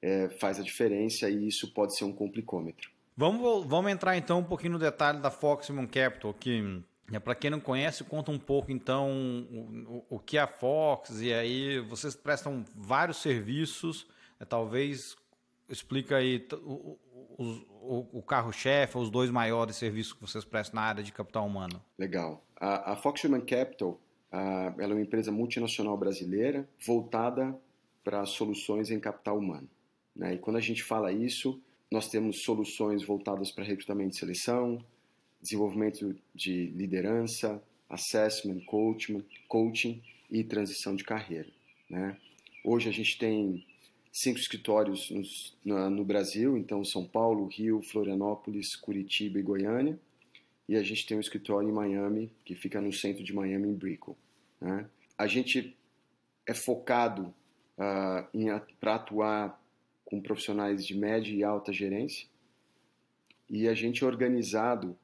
é, 0.00 0.28
faz 0.28 0.60
a 0.60 0.62
diferença 0.62 1.28
e 1.28 1.48
isso 1.48 1.72
pode 1.72 1.96
ser 1.96 2.04
um 2.04 2.12
complicômetro. 2.12 2.93
Vamos, 3.16 3.64
vamos 3.66 3.90
entrar 3.90 4.16
então 4.16 4.40
um 4.40 4.44
pouquinho 4.44 4.72
no 4.72 4.78
detalhe 4.78 5.20
da 5.20 5.30
Foxman 5.30 5.86
Capital, 5.86 6.34
que 6.34 6.82
é, 7.12 7.18
Para 7.18 7.34
quem 7.34 7.50
não 7.50 7.60
conhece, 7.60 8.02
conta 8.02 8.30
um 8.30 8.38
pouco 8.38 8.72
então 8.72 9.10
o, 9.50 10.16
o, 10.16 10.18
que 10.18 10.36
é 10.38 10.40
a 10.40 10.46
Fox 10.46 11.20
e 11.20 11.32
aí 11.32 11.78
vocês 11.80 12.16
prestam 12.16 12.64
vários 12.74 13.18
serviços, 13.18 14.06
né, 14.40 14.46
talvez 14.46 15.16
explica 15.68 16.16
aí 16.16 16.46
o, 16.62 16.98
o, 17.38 18.18
o 18.18 18.22
carro-chefe, 18.22 18.98
os 18.98 19.10
dois 19.10 19.30
maiores 19.30 19.76
serviços 19.76 20.12
que 20.12 20.20
vocês 20.20 20.44
prestam 20.44 20.80
na 20.80 20.86
área 20.86 21.02
de 21.02 21.12
capital 21.12 21.46
humano. 21.46 21.80
Legal. 21.98 22.42
A, 22.56 22.92
a 22.92 22.96
Fox 22.96 23.22
Human 23.24 23.40
Capital 23.42 24.00
ela 24.78 24.92
é 24.92 24.94
uma 24.94 25.00
empresa 25.00 25.30
multinacional 25.30 25.96
brasileira 25.96 26.68
voltada 26.84 27.56
para 28.02 28.26
soluções 28.26 28.90
em 28.90 28.98
capital 28.98 29.38
humano. 29.38 29.68
Né? 30.14 30.34
E 30.34 30.38
quando 30.38 30.56
a 30.56 30.60
gente 30.60 30.82
fala 30.82 31.12
isso, 31.12 31.60
nós 31.94 32.08
temos 32.08 32.42
soluções 32.42 33.04
voltadas 33.04 33.52
para 33.52 33.62
recrutamento 33.62 34.16
e 34.16 34.18
seleção, 34.18 34.84
desenvolvimento 35.40 36.16
de 36.34 36.66
liderança, 36.70 37.62
assessment, 37.88 38.64
coaching, 38.64 39.24
coaching 39.46 40.02
e 40.28 40.42
transição 40.42 40.96
de 40.96 41.04
carreira. 41.04 41.48
Né? 41.88 42.16
Hoje 42.64 42.88
a 42.88 42.92
gente 42.92 43.16
tem 43.16 43.64
cinco 44.12 44.40
escritórios 44.40 45.08
no, 45.64 45.88
no, 45.88 46.04
Brasil, 46.04 46.58
então 46.58 46.84
São 46.84 47.06
Paulo, 47.06 47.46
Rio, 47.46 47.80
Florianópolis, 47.80 48.74
Curitiba 48.74 49.38
e 49.38 49.42
Goiânia, 49.42 49.96
e 50.68 50.74
a 50.74 50.82
gente 50.82 51.06
tem 51.06 51.16
um 51.16 51.20
escritório 51.20 51.68
em 51.68 51.72
Miami, 51.72 52.32
que 52.44 52.56
fica 52.56 52.80
no 52.80 52.92
centro 52.92 53.22
de 53.22 53.32
Miami, 53.32 53.68
em 53.68 53.74
Brickell. 53.74 54.16
Né? 54.60 54.90
A 55.16 55.28
gente 55.28 55.76
é 56.44 56.54
focado 56.54 57.32
uh, 57.78 58.76
para 58.80 58.96
atuar 58.96 59.63
com 60.14 60.20
profissionais 60.20 60.86
de 60.86 60.96
média 60.96 61.34
e 61.34 61.42
alta 61.42 61.72
gerência, 61.72 62.28
e 63.50 63.66
a 63.66 63.74
gente 63.74 64.04
é 64.04 64.06
organizado 64.06 64.96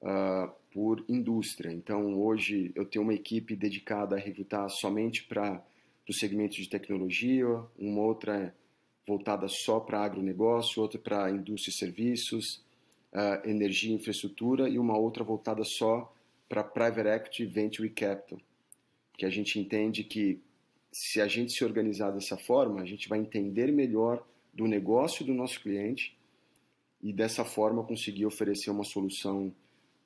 uh, 0.00 0.50
por 0.72 1.04
indústria. 1.08 1.72
Então, 1.72 2.14
hoje 2.20 2.70
eu 2.76 2.84
tenho 2.86 3.02
uma 3.02 3.14
equipe 3.14 3.56
dedicada 3.56 4.14
a 4.14 4.18
recrutar 4.18 4.68
somente 4.70 5.24
para 5.24 5.64
o 6.08 6.12
segmento 6.12 6.54
de 6.54 6.68
tecnologia, 6.68 7.46
uma 7.76 8.02
outra 8.02 8.54
voltada 9.06 9.48
só 9.48 9.80
para 9.80 10.04
agronegócio, 10.04 10.80
outra 10.80 10.98
para 10.98 11.30
indústria 11.30 11.72
e 11.72 11.76
serviços, 11.76 12.64
uh, 13.12 13.48
energia 13.48 13.90
e 13.90 13.96
infraestrutura, 13.96 14.68
e 14.68 14.78
uma 14.78 14.96
outra 14.96 15.24
voltada 15.24 15.64
só 15.64 16.12
para 16.48 16.62
private 16.62 17.08
equity, 17.08 17.46
venture 17.46 17.90
capital, 17.90 18.38
que 19.18 19.26
a 19.26 19.30
gente 19.30 19.58
entende 19.58 20.04
que 20.04 20.40
se 20.92 21.20
a 21.20 21.26
gente 21.26 21.52
se 21.52 21.64
organizar 21.64 22.12
dessa 22.12 22.36
forma, 22.36 22.80
a 22.80 22.84
gente 22.86 23.08
vai 23.08 23.18
entender 23.18 23.72
melhor 23.72 24.24
do 24.56 24.66
negócio 24.66 25.24
do 25.24 25.34
nosso 25.34 25.60
cliente 25.60 26.16
e 27.02 27.12
dessa 27.12 27.44
forma 27.44 27.84
conseguir 27.84 28.24
oferecer 28.24 28.70
uma 28.70 28.84
solução 28.84 29.54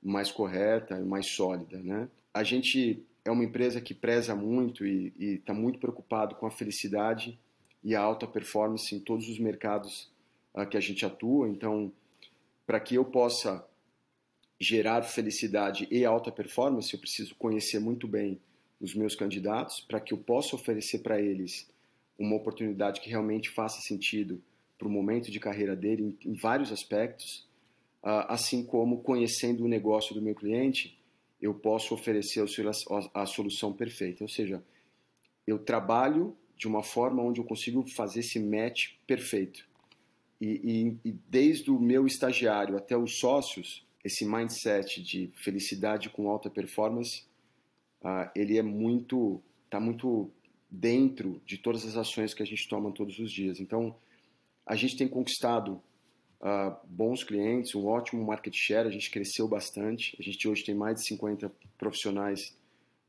mais 0.03 0.33
correta 0.33 0.99
e 0.99 1.05
mais 1.05 1.27
sólida, 1.27 1.79
né? 1.79 2.09
A 2.35 2.43
gente 2.43 3.07
é 3.25 3.31
uma 3.31 3.45
empresa 3.45 3.81
que 3.81 3.95
preza 3.95 4.35
muito 4.35 4.85
e 4.85 5.13
está 5.19 5.55
muito 5.55 5.79
preocupado 5.79 6.35
com 6.35 6.47
a 6.47 6.51
felicidade 6.51 7.39
e 7.83 7.95
a 7.95 8.01
alta 8.01 8.27
performance 8.27 8.93
em 8.95 8.99
todos 8.99 9.29
os 9.29 9.39
mercados 9.39 10.11
uh, 10.53 10.67
que 10.67 10.77
a 10.77 10.81
gente 10.81 11.07
atua. 11.07 11.49
Então, 11.49 11.93
para 12.67 12.81
que 12.81 12.97
eu 12.97 13.05
possa 13.05 13.65
gerar 14.59 15.03
felicidade 15.03 15.87
e 15.91 16.05
alta 16.05 16.33
performance, 16.33 16.93
eu 16.93 17.01
preciso 17.01 17.35
conhecer 17.37 17.79
muito 17.79 18.09
bem 18.09 18.41
os 18.81 18.95
meus 18.95 19.15
candidatos 19.15 19.81
para 19.81 20.01
que 20.01 20.13
eu 20.13 20.19
possa 20.19 20.57
oferecer 20.57 20.99
para 20.99 21.21
eles 21.21 21.71
uma 22.21 22.37
oportunidade 22.37 23.01
que 23.01 23.11
realmente 23.11 23.51
faça 23.51 23.81
sentido 23.81 24.41
para 24.79 24.87
o 24.87 24.91
momento 24.91 25.31
de 25.31 25.41
carreira 25.41 25.75
dele 25.75 26.17
em, 26.25 26.31
em 26.31 26.35
vários 26.35 26.71
aspectos 26.71 27.49
ah, 28.03 28.33
assim 28.35 28.65
como 28.65 29.03
conhecendo 29.03 29.65
o 29.65 29.69
negócio 29.69 30.15
do 30.15 30.23
meu 30.23 30.35
cliente, 30.35 30.99
eu 31.41 31.55
posso 31.55 31.95
oferecer 31.95 32.43
a 33.15 33.27
solução 33.27 33.73
perfeita. 33.73 34.25
Ou 34.25 34.29
seja, 34.29 34.63
eu 35.47 35.59
trabalho 35.59 36.37
de 36.57 36.67
uma 36.67 36.83
forma 36.83 37.23
onde 37.23 37.41
eu 37.41 37.45
consigo 37.45 37.87
fazer 37.89 38.21
esse 38.21 38.39
match 38.39 38.93
perfeito. 39.07 39.69
E, 40.41 40.97
e, 41.05 41.09
e 41.09 41.13
desde 41.29 41.71
o 41.71 41.79
meu 41.79 42.07
estagiário 42.07 42.77
até 42.77 42.97
os 42.97 43.19
sócios, 43.19 43.87
esse 44.03 44.25
mindset 44.25 45.03
de 45.03 45.31
felicidade 45.35 46.09
com 46.09 46.31
alta 46.31 46.49
performance, 46.49 47.25
uh, 48.03 48.31
ele 48.35 48.57
é 48.57 48.63
muito, 48.63 49.43
está 49.67 49.79
muito 49.79 50.31
dentro 50.71 51.41
de 51.45 51.59
todas 51.59 51.85
as 51.85 51.97
ações 51.97 52.33
que 52.33 52.43
a 52.43 52.47
gente 52.47 52.69
toma 52.69 52.93
todos 52.93 53.19
os 53.19 53.33
dias. 53.33 53.59
Então, 53.59 53.97
a 54.65 54.77
gente 54.77 54.97
tem 54.97 55.09
conquistado 55.09 55.83
uh, 56.41 56.77
bons 56.87 57.25
clientes, 57.25 57.75
um 57.75 57.87
ótimo 57.87 58.25
market 58.25 58.55
share, 58.55 58.89
a 58.89 58.91
gente 58.91 59.11
cresceu 59.11 59.49
bastante, 59.49 60.17
a 60.19 60.23
gente 60.23 60.47
hoje 60.47 60.65
tem 60.65 60.75
mais 60.75 60.97
de 60.97 61.07
50 61.07 61.51
profissionais 61.77 62.57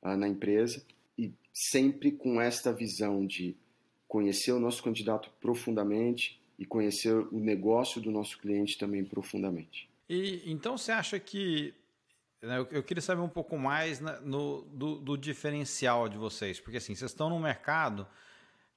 uh, 0.02 0.16
na 0.18 0.28
empresa 0.28 0.84
e 1.18 1.32
sempre 1.54 2.12
com 2.12 2.42
esta 2.42 2.74
visão 2.74 3.26
de 3.26 3.56
conhecer 4.08 4.52
o 4.52 4.60
nosso 4.60 4.84
candidato 4.84 5.32
profundamente 5.40 6.40
e 6.58 6.66
conhecer 6.66 7.14
o 7.14 7.40
negócio 7.40 8.02
do 8.02 8.12
nosso 8.12 8.38
cliente 8.38 8.78
também 8.78 9.06
profundamente. 9.06 9.90
E 10.10 10.42
então 10.46 10.78
você 10.78 10.92
acha 10.92 11.20
que 11.20 11.74
né, 12.42 12.66
eu, 12.72 12.84
queria 12.84 13.02
saber 13.02 13.22
um 13.22 13.30
pouco 13.30 13.58
mais 13.58 14.00
no, 14.00 14.64
do, 14.64 15.00
do, 15.00 15.18
diferencial 15.18 16.10
de 16.10 16.18
vocês, 16.18 16.60
porque 16.60 16.78
assim, 16.78 16.96
vocês 16.96 17.12
estão 17.12 17.30
num 17.30 17.40
mercado 17.40 18.08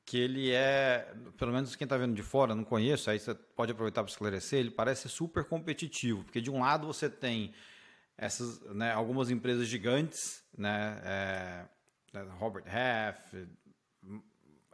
que 0.05 0.19
ele 0.19 0.53
é, 0.53 1.11
pelo 1.39 1.51
menos 1.51 1.75
quem 1.75 1.87
está 1.87 1.97
vendo 1.97 2.15
de 2.15 2.23
fora, 2.23 2.55
não 2.55 2.63
conheço, 2.63 3.09
aí 3.09 3.19
você 3.19 3.35
pode 3.35 3.73
aproveitar 3.73 4.03
para 4.03 4.11
esclarecer, 4.11 4.59
ele 4.59 4.71
parece 4.71 5.09
super 5.09 5.45
competitivo, 5.45 6.25
porque 6.25 6.43
de 6.43 6.51
um 6.51 6.61
lado 6.61 6.87
você 6.87 7.09
tem 7.09 7.55
essas, 8.19 8.61
né, 8.75 8.93
algumas 8.93 9.31
empresas 9.31 9.67
gigantes, 9.67 10.45
né, 10.57 11.01
é, 11.03 11.65
é 12.19 12.23
Robert 12.39 12.65
Half, 12.67 13.35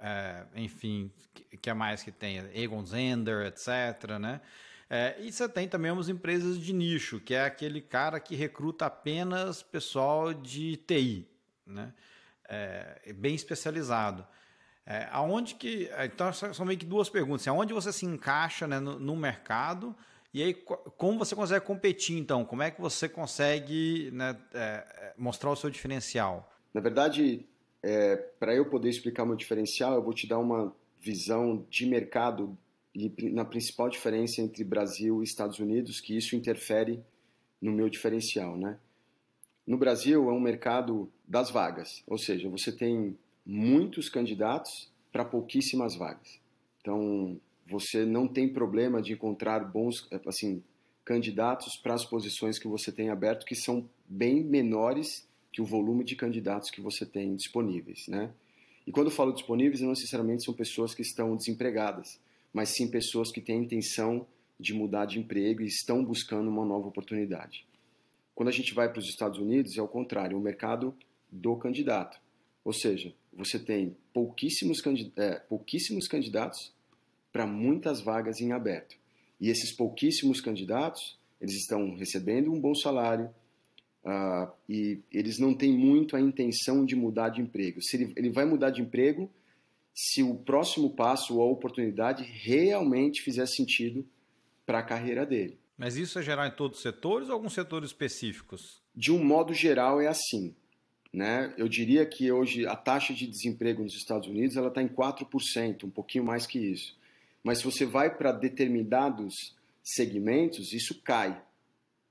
é, 0.00 0.47
enfim, 0.56 1.12
que 1.62 1.70
é 1.70 1.75
mais 1.75 2.02
que 2.02 2.11
tem, 2.11 2.38
Egon 2.54 2.85
Zender, 2.85 3.47
etc., 3.47 4.18
né, 4.18 4.40
é, 4.92 5.14
e 5.20 5.30
você 5.30 5.49
tem 5.49 5.68
também 5.68 5.92
umas 5.92 6.09
empresas 6.09 6.59
de 6.59 6.73
nicho, 6.73 7.20
que 7.20 7.32
é 7.32 7.44
aquele 7.44 7.80
cara 7.80 8.18
que 8.18 8.35
recruta 8.35 8.87
apenas 8.87 9.62
pessoal 9.62 10.35
de 10.35 10.76
TI, 10.78 11.28
né? 11.64 11.94
É, 12.49 13.12
bem 13.12 13.32
especializado. 13.32 14.26
É, 14.85 15.06
aonde 15.12 15.54
que. 15.54 15.88
É, 15.92 16.06
então, 16.06 16.32
são 16.32 16.66
meio 16.66 16.76
que 16.76 16.85
duas 16.85 17.09
perguntas. 17.09 17.42
Assim, 17.42 17.50
aonde 17.50 17.73
você 17.73 17.92
se 17.92 18.04
encaixa 18.04 18.66
né, 18.66 18.80
no, 18.80 18.99
no, 18.99 19.14
mercado 19.14 19.94
e 20.35 20.42
aí 20.42 20.54
como 20.54 21.16
você 21.20 21.37
consegue 21.37 21.64
competir, 21.64 22.18
então? 22.18 22.44
Como 22.44 22.61
é 22.61 22.73
que 22.73 22.80
você 22.80 23.09
consegue 23.09 24.11
né, 24.11 24.37
é, 24.52 24.59
é 24.59 25.14
mostrar 25.16 25.50
o 25.50 25.56
seu 25.56 25.70
diferencial? 25.70 26.52
Na 26.75 26.80
verdade, 26.80 27.47
para 28.40 28.54
eu 28.56 28.68
poder 28.68 28.88
explicar 28.88 29.25
meu 29.25 29.37
diferencial, 29.37 29.94
eu 29.94 30.02
vou 30.02 30.12
te 30.12 30.26
dar 30.26 30.38
uma 30.38 30.75
visão 31.00 31.64
de 31.70 31.87
mercado 31.87 32.59
e 32.94 33.12
na 33.30 33.44
principal 33.44 33.88
diferença 33.88 34.40
entre 34.40 34.64
Brasil 34.64 35.20
e 35.20 35.25
Estados 35.25 35.59
Unidos, 35.59 36.00
que 36.00 36.16
isso 36.16 36.35
interfere 36.35 37.00
no 37.61 37.73
meu 37.73 37.88
diferencial, 37.88 38.56
né? 38.56 38.78
No 39.66 39.76
Brasil 39.78 40.28
é 40.28 40.32
um 40.32 40.40
mercado 40.40 41.11
das 41.26 41.50
vagas, 41.50 42.02
ou 42.06 42.18
seja, 42.18 42.49
você 42.49 42.73
tem 42.73 43.16
muitos 43.47 44.09
candidatos 44.09 44.90
para 45.12 45.25
pouquíssimas 45.25 45.94
vagas. 45.94 46.40
Então, 46.80 47.38
você 47.66 48.04
não 48.04 48.26
tem 48.26 48.49
problema 48.49 49.00
de 49.00 49.12
encontrar 49.12 49.61
bons, 49.61 50.09
assim, 50.26 50.62
candidatos 51.04 51.76
para 51.76 51.94
as 51.94 52.04
posições 52.04 52.59
que 52.59 52.66
você 52.66 52.90
tem 52.90 53.11
aberto, 53.11 53.47
que 53.47 53.54
são 53.54 53.88
bem 54.09 54.42
menores 54.42 55.28
que 55.52 55.62
o 55.62 55.64
volume 55.64 56.04
de 56.04 56.16
candidatos 56.16 56.70
que 56.70 56.80
você 56.80 57.04
tem 57.04 57.37
disponíveis, 57.37 58.09
né? 58.09 58.32
E 58.87 58.90
quando 58.90 59.06
eu 59.09 59.12
falo 59.12 59.32
disponíveis, 59.32 59.80
não 59.80 59.90
necessariamente 59.90 60.44
são 60.44 60.54
pessoas 60.54 60.94
que 60.94 61.02
estão 61.02 61.37
desempregadas 61.37 62.18
mas 62.52 62.71
sim 62.71 62.90
pessoas 62.90 63.30
que 63.30 63.40
têm 63.40 63.61
a 63.61 63.62
intenção 63.62 64.26
de 64.59 64.75
mudar 64.75 65.07
de 65.07 65.19
emprego 65.19 65.62
e 65.62 65.66
estão 65.66 66.04
buscando 66.04 66.49
uma 66.49 66.64
nova 66.64 66.88
oportunidade. 66.88 67.64
Quando 68.35 68.49
a 68.49 68.52
gente 68.52 68.75
vai 68.75 68.90
para 68.90 69.00
os 69.00 69.09
Estados 69.09 69.38
Unidos, 69.38 69.76
é 69.76 69.83
o 69.83 69.88
contrário, 69.88 70.35
é 70.35 70.38
o 70.38 70.42
mercado 70.42 70.95
do 71.30 71.57
candidato. 71.57 72.21
Ou 72.64 72.73
seja, 72.73 73.14
você 73.33 73.59
tem 73.59 73.97
pouquíssimos, 74.12 74.78
é, 75.16 75.37
pouquíssimos 75.37 76.07
candidatos 76.07 76.73
para 77.33 77.47
muitas 77.47 78.00
vagas 78.00 78.40
em 78.40 78.52
aberto. 78.52 78.97
E 79.40 79.49
esses 79.49 79.75
pouquíssimos 79.75 80.40
candidatos, 80.40 81.19
eles 81.40 81.54
estão 81.54 81.95
recebendo 81.95 82.52
um 82.52 82.61
bom 82.61 82.75
salário 82.75 83.30
uh, 84.04 84.52
e 84.69 85.00
eles 85.11 85.38
não 85.38 85.54
têm 85.54 85.73
muito 85.73 86.16
a 86.16 86.21
intenção 86.21 86.85
de 86.85 86.95
mudar 86.95 87.30
de 87.30 87.40
emprego. 87.40 87.80
Se 87.80 87.97
ele, 87.97 88.12
ele 88.16 88.30
vai 88.30 88.45
mudar 88.45 88.71
de 88.71 88.83
emprego, 88.83 89.30
se 89.94 90.23
o 90.23 90.35
próximo 90.35 90.94
passo 90.94 91.37
ou 91.37 91.42
a 91.42 91.50
oportunidade 91.50 92.23
realmente 92.25 93.23
fizer 93.23 93.47
sentido 93.47 94.06
para 94.64 94.78
a 94.78 94.82
carreira 94.82 95.26
dele. 95.26 95.59
Mas 95.76 95.97
isso 95.97 96.18
é 96.18 96.23
geral 96.23 96.47
em 96.47 96.50
todos 96.50 96.76
os 96.76 96.82
setores 96.82 97.28
ou 97.28 97.34
alguns 97.34 97.54
setores 97.54 97.88
específicos? 97.88 98.82
De 98.95 99.10
um 99.10 99.25
modo 99.25 99.54
geral 99.54 100.00
é 100.00 100.06
assim. 100.06 100.54
Né? 101.12 101.52
Eu 101.56 101.69
diria 101.69 102.06
que 102.06 102.30
hoje 102.30 102.67
a 102.67 102.76
taxa 102.76 103.12
de 103.12 103.26
desemprego 103.26 103.82
nos 103.82 103.95
Estados 103.95 104.28
Unidos 104.28 104.56
ela 104.56 104.69
está 104.69 104.82
em 104.82 104.88
4%, 104.88 105.84
um 105.84 105.91
pouquinho 105.91 106.25
mais 106.25 106.47
que 106.47 106.58
isso. 106.58 106.97
Mas 107.43 107.58
se 107.58 107.65
você 107.65 107.84
vai 107.84 108.15
para 108.15 108.30
determinados 108.30 109.34
segmentos, 109.82 110.73
isso 110.73 111.00
cai. 111.02 111.43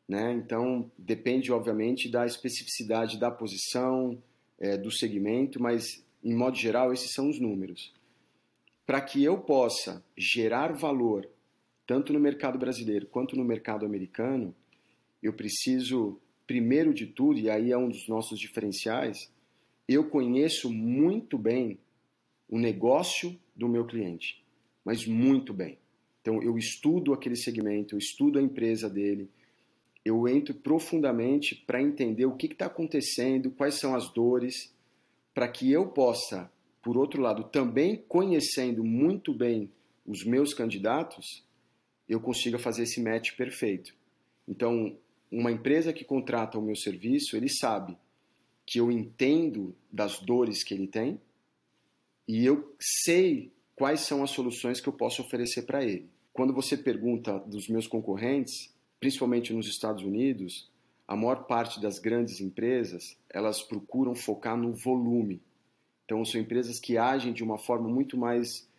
Né? 0.08 0.34
Então 0.34 0.92
depende, 0.98 1.52
obviamente, 1.52 2.10
da 2.10 2.26
especificidade 2.26 3.20
da 3.20 3.30
posição, 3.30 4.22
é, 4.60 4.76
do 4.76 4.92
segmento, 4.92 5.62
mas 5.62 6.04
em 6.24 6.34
modo 6.34 6.58
geral, 6.58 6.92
esses 6.92 7.12
são 7.14 7.30
os 7.30 7.40
números. 7.40 7.94
Para 8.86 9.02
que 9.02 9.24
eu 9.24 9.38
possa 9.38 10.04
gerar 10.18 10.74
valor, 10.74 11.30
tanto 11.86 12.12
no 12.12 12.20
mercado 12.20 12.58
brasileiro 12.58 13.08
quanto 13.08 13.36
no 13.36 13.44
mercado 13.44 13.86
americano, 13.86 14.54
eu 15.22 15.34
preciso, 15.34 16.20
primeiro 16.48 16.94
de 16.94 17.06
tudo, 17.06 17.40
e 17.40 17.50
aí 17.50 17.72
é 17.72 17.78
um 17.78 17.90
dos 17.90 18.08
nossos 18.08 18.40
diferenciais, 18.40 19.32
eu 19.88 20.10
conheço 20.10 20.72
muito 20.72 21.38
bem 21.38 21.78
o 22.48 22.58
negócio 22.58 23.38
do 23.56 23.68
meu 23.68 23.86
cliente, 23.86 24.44
mas 24.84 25.06
muito 25.06 25.54
bem. 25.54 25.78
Então, 26.22 26.42
eu 26.42 26.58
estudo 26.58 27.14
aquele 27.14 27.36
segmento, 27.36 27.96
eu 27.96 28.00
estudo 28.00 28.40
a 28.40 28.42
empresa 28.42 28.90
dele, 28.90 29.30
eu 30.04 30.28
entro 30.28 30.54
profundamente 30.54 31.56
para 31.56 31.82
entender 31.82 32.26
o 32.26 32.36
que 32.36 32.48
está 32.48 32.66
acontecendo, 32.66 33.52
quais 33.52 33.76
são 33.76 33.96
as 33.96 34.12
dores, 34.12 34.74
para 35.40 35.48
que 35.48 35.72
eu 35.72 35.88
possa, 35.88 36.52
por 36.82 36.98
outro 36.98 37.22
lado, 37.22 37.46
também 37.46 38.04
conhecendo 38.10 38.84
muito 38.84 39.34
bem 39.34 39.72
os 40.06 40.26
meus 40.26 40.54
candidatos, 40.54 41.46
eu 42.10 42.20
consiga 42.20 42.60
fazer 42.60 42.84
esse 42.84 43.02
match 43.02 43.38
perfeito. 43.38 43.96
Então, 44.46 44.98
uma 45.32 45.50
empresa 45.50 45.94
que 45.94 46.04
contrata 46.04 46.60
o 46.60 46.62
meu 46.62 46.76
serviço, 46.76 47.38
ele 47.38 47.48
sabe 47.48 47.96
que 48.68 48.82
eu 48.82 48.92
entendo 48.92 49.74
das 49.90 50.20
dores 50.20 50.62
que 50.62 50.74
ele 50.74 50.88
tem 50.88 51.22
e 52.28 52.46
eu 52.46 52.76
sei 52.78 53.50
quais 53.78 54.02
são 54.02 54.22
as 54.22 54.32
soluções 54.32 54.82
que 54.82 54.90
eu 54.90 54.94
posso 54.94 55.22
oferecer 55.22 55.62
para 55.62 55.86
ele. 55.86 56.10
Quando 56.34 56.54
você 56.54 56.76
pergunta 56.76 57.40
dos 57.48 57.70
meus 57.70 57.88
concorrentes, 57.88 58.76
principalmente 59.00 59.54
nos 59.54 59.70
Estados 59.70 60.04
Unidos, 60.04 60.70
a 61.10 61.16
maior 61.16 61.48
parte 61.48 61.82
das 61.82 61.98
grandes 61.98 62.40
empresas, 62.40 63.18
elas 63.32 63.64
procuram 63.64 64.14
focar 64.14 64.56
no 64.56 64.74
volume. 64.74 65.42
Então, 66.06 66.24
são 66.24 66.40
empresas 66.40 66.80
que 66.80 67.00
agem 67.00 67.34
de 67.34 67.44
uma 67.44 67.58
forma 67.58 67.90
muito 67.90 68.16
mais 68.16 68.70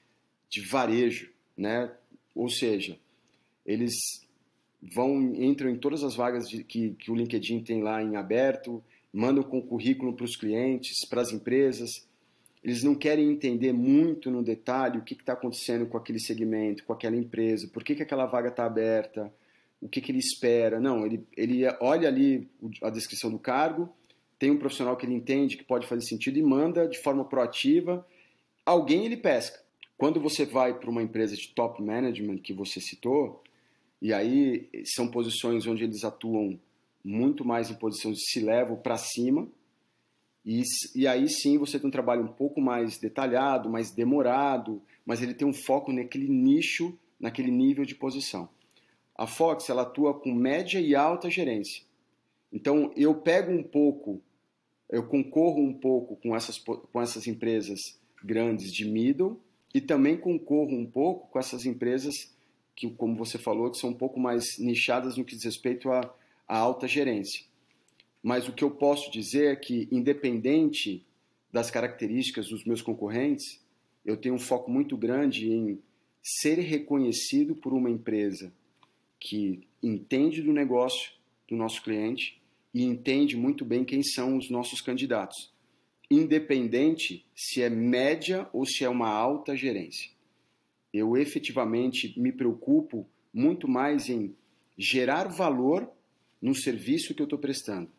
de 0.48 0.60
varejo, 0.60 1.28
né? 1.56 1.92
Ou 2.32 2.48
seja, 2.48 2.96
eles 3.66 3.94
vão 4.80 5.34
entram 5.34 5.68
em 5.70 5.76
todas 5.76 6.04
as 6.04 6.14
vagas 6.14 6.48
de, 6.48 6.62
que, 6.62 6.90
que 6.90 7.10
o 7.10 7.16
LinkedIn 7.16 7.64
tem 7.64 7.82
lá 7.82 8.00
em 8.00 8.14
aberto, 8.14 8.80
mandam 9.12 9.42
com 9.42 9.60
currículo 9.60 10.12
para 10.12 10.24
os 10.24 10.36
clientes, 10.36 11.04
para 11.08 11.22
as 11.22 11.32
empresas. 11.32 12.06
Eles 12.62 12.84
não 12.84 12.94
querem 12.94 13.28
entender 13.28 13.72
muito 13.72 14.30
no 14.30 14.44
detalhe 14.44 14.98
o 14.98 15.02
que 15.02 15.14
está 15.14 15.32
acontecendo 15.32 15.84
com 15.84 15.96
aquele 15.96 16.20
segmento, 16.20 16.84
com 16.84 16.92
aquela 16.92 17.16
empresa, 17.16 17.66
por 17.66 17.82
que, 17.82 17.96
que 17.96 18.04
aquela 18.04 18.26
vaga 18.26 18.50
está 18.50 18.64
aberta, 18.64 19.34
o 19.80 19.88
que, 19.88 20.00
que 20.00 20.12
ele 20.12 20.18
espera. 20.18 20.78
Não, 20.78 21.06
ele, 21.06 21.26
ele 21.36 21.62
olha 21.80 22.08
ali 22.08 22.48
a 22.82 22.90
descrição 22.90 23.30
do 23.30 23.38
cargo, 23.38 23.88
tem 24.38 24.50
um 24.50 24.58
profissional 24.58 24.96
que 24.96 25.06
ele 25.06 25.14
entende 25.14 25.56
que 25.56 25.64
pode 25.64 25.86
fazer 25.86 26.02
sentido 26.02 26.38
e 26.38 26.42
manda 26.42 26.86
de 26.88 26.98
forma 26.98 27.24
proativa. 27.24 28.06
Alguém 28.64 29.04
ele 29.04 29.16
pesca. 29.16 29.60
Quando 29.96 30.20
você 30.20 30.46
vai 30.46 30.78
para 30.78 30.88
uma 30.88 31.02
empresa 31.02 31.36
de 31.36 31.48
top 31.48 31.82
management 31.82 32.38
que 32.38 32.54
você 32.54 32.80
citou, 32.80 33.42
e 34.00 34.14
aí 34.14 34.68
são 34.94 35.10
posições 35.10 35.66
onde 35.66 35.84
eles 35.84 36.04
atuam 36.04 36.58
muito 37.04 37.44
mais 37.44 37.70
em 37.70 37.74
posição 37.74 38.12
de 38.12 38.20
se 38.20 38.40
levam 38.40 38.76
para 38.76 38.96
cima, 38.96 39.46
e, 40.44 40.62
e 40.94 41.06
aí 41.06 41.28
sim 41.28 41.58
você 41.58 41.78
tem 41.78 41.88
um 41.88 41.92
trabalho 41.92 42.22
um 42.22 42.32
pouco 42.32 42.62
mais 42.62 42.98
detalhado, 42.98 43.68
mais 43.68 43.90
demorado, 43.90 44.80
mas 45.04 45.20
ele 45.22 45.34
tem 45.34 45.46
um 45.46 45.52
foco 45.52 45.92
naquele 45.92 46.28
nicho, 46.28 46.98
naquele 47.18 47.50
nível 47.50 47.84
de 47.84 47.94
posição. 47.94 48.48
A 49.20 49.26
Fox 49.26 49.68
ela 49.68 49.82
atua 49.82 50.18
com 50.18 50.32
média 50.32 50.80
e 50.80 50.94
alta 50.94 51.28
gerência. 51.28 51.84
Então 52.50 52.90
eu 52.96 53.14
pego 53.14 53.52
um 53.52 53.62
pouco, 53.62 54.18
eu 54.88 55.06
concorro 55.06 55.60
um 55.60 55.74
pouco 55.74 56.16
com 56.16 56.34
essas, 56.34 56.56
com 56.56 57.02
essas 57.02 57.26
empresas 57.26 58.00
grandes 58.24 58.72
de 58.72 58.86
middle 58.86 59.38
e 59.74 59.80
também 59.82 60.16
concorro 60.16 60.74
um 60.74 60.86
pouco 60.86 61.28
com 61.28 61.38
essas 61.38 61.66
empresas 61.66 62.34
que, 62.74 62.88
como 62.92 63.14
você 63.14 63.36
falou, 63.36 63.70
que 63.70 63.76
são 63.76 63.90
um 63.90 63.94
pouco 63.94 64.18
mais 64.18 64.56
nichadas 64.58 65.18
no 65.18 65.24
que 65.26 65.36
diz 65.36 65.44
respeito 65.44 65.90
à, 65.90 66.00
à 66.48 66.56
alta 66.56 66.88
gerência. 66.88 67.44
Mas 68.22 68.48
o 68.48 68.54
que 68.54 68.64
eu 68.64 68.70
posso 68.70 69.12
dizer 69.12 69.52
é 69.52 69.56
que, 69.56 69.86
independente 69.92 71.04
das 71.52 71.70
características 71.70 72.48
dos 72.48 72.64
meus 72.64 72.80
concorrentes, 72.80 73.60
eu 74.02 74.16
tenho 74.16 74.36
um 74.36 74.38
foco 74.38 74.70
muito 74.70 74.96
grande 74.96 75.52
em 75.52 75.78
ser 76.22 76.58
reconhecido 76.60 77.54
por 77.54 77.74
uma 77.74 77.90
empresa 77.90 78.50
que 79.20 79.60
entende 79.82 80.40
do 80.40 80.52
negócio 80.52 81.12
do 81.46 81.54
nosso 81.54 81.82
cliente 81.82 82.40
e 82.72 82.82
entende 82.82 83.36
muito 83.36 83.64
bem 83.64 83.84
quem 83.84 84.02
são 84.02 84.36
os 84.36 84.48
nossos 84.48 84.80
candidatos, 84.80 85.52
independente 86.10 87.26
se 87.36 87.62
é 87.62 87.68
média 87.68 88.48
ou 88.52 88.64
se 88.64 88.82
é 88.82 88.88
uma 88.88 89.08
alta 89.08 89.54
gerência. 89.54 90.10
Eu 90.92 91.16
efetivamente 91.16 92.18
me 92.18 92.32
preocupo 92.32 93.06
muito 93.32 93.68
mais 93.68 94.08
em 94.08 94.34
gerar 94.76 95.28
valor 95.28 95.88
no 96.40 96.54
serviço 96.54 97.14
que 97.14 97.20
eu 97.20 97.24
estou 97.24 97.38
prestando. 97.38 97.90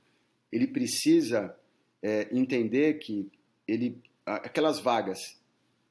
Ele 0.51 0.67
precisa 0.67 1.55
é, 2.01 2.27
entender 2.31 2.95
que 2.95 3.29
ele, 3.67 3.97
aquelas 4.25 4.79
vagas 4.79 5.39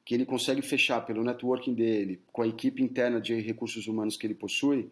que 0.03 0.13
ele 0.13 0.25
consegue 0.25 0.61
fechar 0.61 1.01
pelo 1.01 1.23
networking 1.23 1.73
dele, 1.73 2.19
com 2.31 2.41
a 2.41 2.47
equipe 2.47 2.83
interna 2.83 3.21
de 3.21 3.39
recursos 3.39 3.87
humanos 3.87 4.17
que 4.17 4.27
ele 4.27 4.35
possui, 4.35 4.91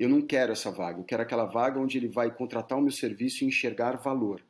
eu 0.00 0.08
não 0.08 0.22
quero 0.22 0.52
essa 0.52 0.70
vaga. 0.70 0.98
Eu 0.98 1.04
quero 1.04 1.22
aquela 1.22 1.44
vaga 1.44 1.78
onde 1.78 1.98
ele 1.98 2.08
vai 2.08 2.34
contratar 2.34 2.78
o 2.78 2.80
meu 2.80 2.90
serviço 2.90 3.44
e 3.44 3.46
enxergar 3.46 3.98
valor. 3.98 4.42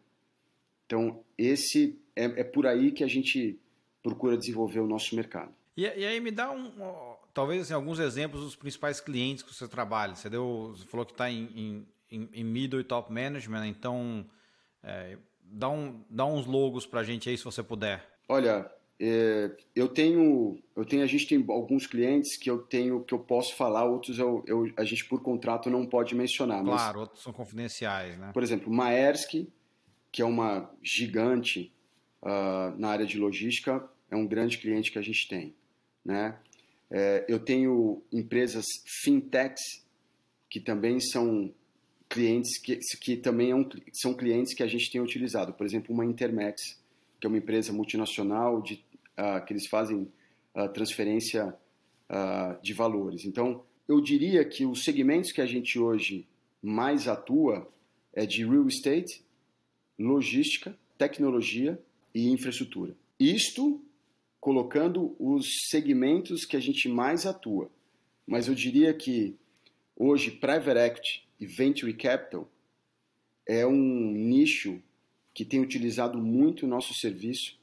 Então, 0.86 1.24
esse 1.36 2.00
é, 2.14 2.24
é 2.24 2.44
por 2.44 2.68
aí 2.68 2.92
que 2.92 3.02
a 3.02 3.08
gente 3.08 3.58
procura 4.00 4.36
desenvolver 4.36 4.78
o 4.78 4.86
nosso 4.86 5.16
mercado. 5.16 5.52
E, 5.76 5.82
e 5.82 6.06
aí 6.06 6.20
me 6.20 6.30
dá 6.30 6.52
um, 6.52 6.70
talvez 7.34 7.62
assim, 7.62 7.74
alguns 7.74 7.98
exemplos 7.98 8.42
dos 8.42 8.54
principais 8.54 9.00
clientes 9.00 9.42
que 9.42 9.52
você 9.52 9.66
trabalha. 9.66 10.14
Você, 10.14 10.30
deu, 10.30 10.72
você 10.76 10.86
falou 10.86 11.04
que 11.04 11.12
está 11.12 11.28
em, 11.28 11.84
em, 12.12 12.28
em, 12.32 12.44
middle 12.44 12.80
e 12.80 12.84
top 12.84 13.12
management, 13.12 13.66
então 13.66 14.24
é, 14.84 15.18
dá, 15.42 15.68
um, 15.68 16.04
dá 16.08 16.26
uns 16.26 16.46
logos 16.46 16.86
para 16.86 17.00
a 17.00 17.04
gente 17.04 17.28
aí 17.28 17.36
se 17.36 17.44
você 17.44 17.60
puder. 17.60 18.08
Olha, 18.28 18.70
é, 19.02 19.50
eu 19.74 19.88
tenho, 19.88 20.58
eu 20.76 20.84
tenho, 20.84 21.02
a 21.02 21.06
gente 21.06 21.26
tem 21.26 21.42
alguns 21.48 21.86
clientes 21.86 22.36
que 22.36 22.50
eu 22.50 22.58
tenho 22.58 23.02
que 23.02 23.14
eu 23.14 23.18
posso 23.18 23.56
falar, 23.56 23.86
outros 23.86 24.18
eu, 24.18 24.44
eu 24.46 24.70
a 24.76 24.84
gente 24.84 25.06
por 25.06 25.22
contrato 25.22 25.70
não 25.70 25.86
pode 25.86 26.14
mencionar. 26.14 26.62
Claro, 26.62 26.98
mas, 26.98 27.08
outros 27.08 27.22
são 27.22 27.32
confidenciais, 27.32 28.18
né? 28.18 28.30
Por 28.34 28.42
exemplo, 28.42 28.70
Maersk, 28.70 29.46
que 30.12 30.20
é 30.20 30.24
uma 30.24 30.70
gigante 30.82 31.72
uh, 32.20 32.78
na 32.78 32.90
área 32.90 33.06
de 33.06 33.18
logística, 33.18 33.88
é 34.10 34.16
um 34.16 34.26
grande 34.26 34.58
cliente 34.58 34.92
que 34.92 34.98
a 34.98 35.02
gente 35.02 35.26
tem, 35.26 35.54
né? 36.04 36.36
É, 36.90 37.24
eu 37.26 37.38
tenho 37.38 38.02
empresas 38.12 38.66
fintechs 39.02 39.82
que 40.50 40.60
também 40.60 41.00
são 41.00 41.50
clientes 42.06 42.58
que, 42.58 42.76
que 43.00 43.16
também 43.16 43.52
é 43.52 43.54
um, 43.54 43.66
são 43.94 44.12
clientes 44.12 44.52
que 44.52 44.62
a 44.62 44.66
gente 44.66 44.90
tem 44.90 45.00
utilizado. 45.00 45.54
Por 45.54 45.64
exemplo, 45.64 45.94
uma 45.94 46.04
Intermex, 46.04 46.78
que 47.18 47.26
é 47.26 47.28
uma 47.28 47.38
empresa 47.38 47.72
multinacional 47.72 48.60
de 48.60 48.84
uh, 49.18 49.44
que 49.44 49.52
eles 49.52 49.66
fazem 49.66 50.10
uh, 50.54 50.68
transferência 50.72 51.56
uh, 52.08 52.62
de 52.62 52.72
valores. 52.72 53.24
Então, 53.24 53.64
eu 53.88 54.00
diria 54.00 54.44
que 54.44 54.64
os 54.66 54.84
segmentos 54.84 55.32
que 55.32 55.40
a 55.40 55.46
gente 55.46 55.78
hoje 55.78 56.26
mais 56.62 57.08
atua 57.08 57.68
é 58.12 58.26
de 58.26 58.44
real 58.44 58.66
estate, 58.66 59.24
logística, 59.98 60.76
tecnologia 60.98 61.80
e 62.14 62.28
infraestrutura. 62.28 62.96
Isto 63.18 63.82
colocando 64.40 65.14
os 65.18 65.68
segmentos 65.68 66.44
que 66.44 66.56
a 66.56 66.60
gente 66.60 66.88
mais 66.88 67.26
atua. 67.26 67.70
Mas 68.26 68.48
eu 68.48 68.54
diria 68.54 68.94
que 68.94 69.36
hoje 69.94 70.30
private 70.30 70.78
equity 70.78 71.28
e 71.38 71.46
venture 71.46 71.92
capital 71.92 72.50
é 73.46 73.66
um 73.66 74.12
nicho 74.12 74.82
que 75.34 75.44
tem 75.44 75.60
utilizado 75.60 76.18
muito 76.18 76.64
o 76.64 76.68
nosso 76.68 76.94
serviço 76.94 77.59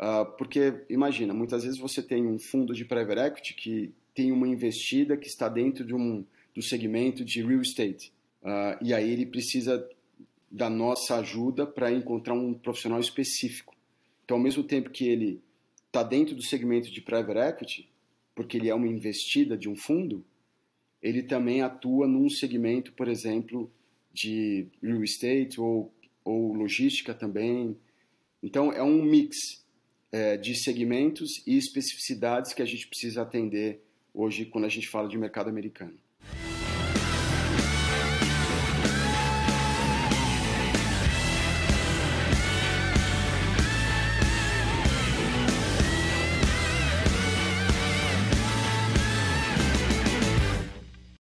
Uh, 0.00 0.24
porque, 0.38 0.82
imagina, 0.88 1.34
muitas 1.34 1.62
vezes 1.62 1.78
você 1.78 2.02
tem 2.02 2.26
um 2.26 2.38
fundo 2.38 2.72
de 2.72 2.86
private 2.86 3.20
equity 3.20 3.54
que 3.54 3.94
tem 4.14 4.32
uma 4.32 4.48
investida 4.48 5.14
que 5.14 5.26
está 5.26 5.46
dentro 5.46 5.84
de 5.84 5.94
um, 5.94 6.24
do 6.54 6.62
segmento 6.62 7.22
de 7.22 7.42
real 7.42 7.60
estate. 7.60 8.10
Uh, 8.42 8.82
e 8.82 8.94
aí 8.94 9.10
ele 9.10 9.26
precisa 9.26 9.86
da 10.50 10.70
nossa 10.70 11.16
ajuda 11.16 11.66
para 11.66 11.92
encontrar 11.92 12.32
um 12.32 12.54
profissional 12.54 12.98
específico. 12.98 13.76
Então, 14.24 14.38
ao 14.38 14.42
mesmo 14.42 14.64
tempo 14.64 14.88
que 14.88 15.06
ele 15.06 15.42
está 15.86 16.02
dentro 16.02 16.34
do 16.34 16.42
segmento 16.42 16.90
de 16.90 17.02
private 17.02 17.38
equity, 17.38 17.88
porque 18.34 18.56
ele 18.56 18.70
é 18.70 18.74
uma 18.74 18.88
investida 18.88 19.54
de 19.54 19.68
um 19.68 19.76
fundo, 19.76 20.24
ele 21.02 21.22
também 21.22 21.60
atua 21.60 22.08
num 22.08 22.30
segmento, 22.30 22.92
por 22.94 23.06
exemplo, 23.06 23.70
de 24.14 24.66
real 24.82 25.04
estate 25.04 25.60
ou, 25.60 25.92
ou 26.24 26.54
logística 26.54 27.12
também. 27.12 27.76
Então, 28.42 28.72
é 28.72 28.82
um 28.82 29.02
mix 29.02 29.60
é, 30.12 30.36
de 30.36 30.54
segmentos 30.54 31.42
e 31.46 31.56
especificidades 31.56 32.52
que 32.52 32.62
a 32.62 32.66
gente 32.66 32.86
precisa 32.86 33.22
atender 33.22 33.82
hoje 34.12 34.44
quando 34.44 34.64
a 34.64 34.68
gente 34.68 34.88
fala 34.88 35.08
de 35.08 35.16
mercado 35.16 35.48
americano. 35.48 35.96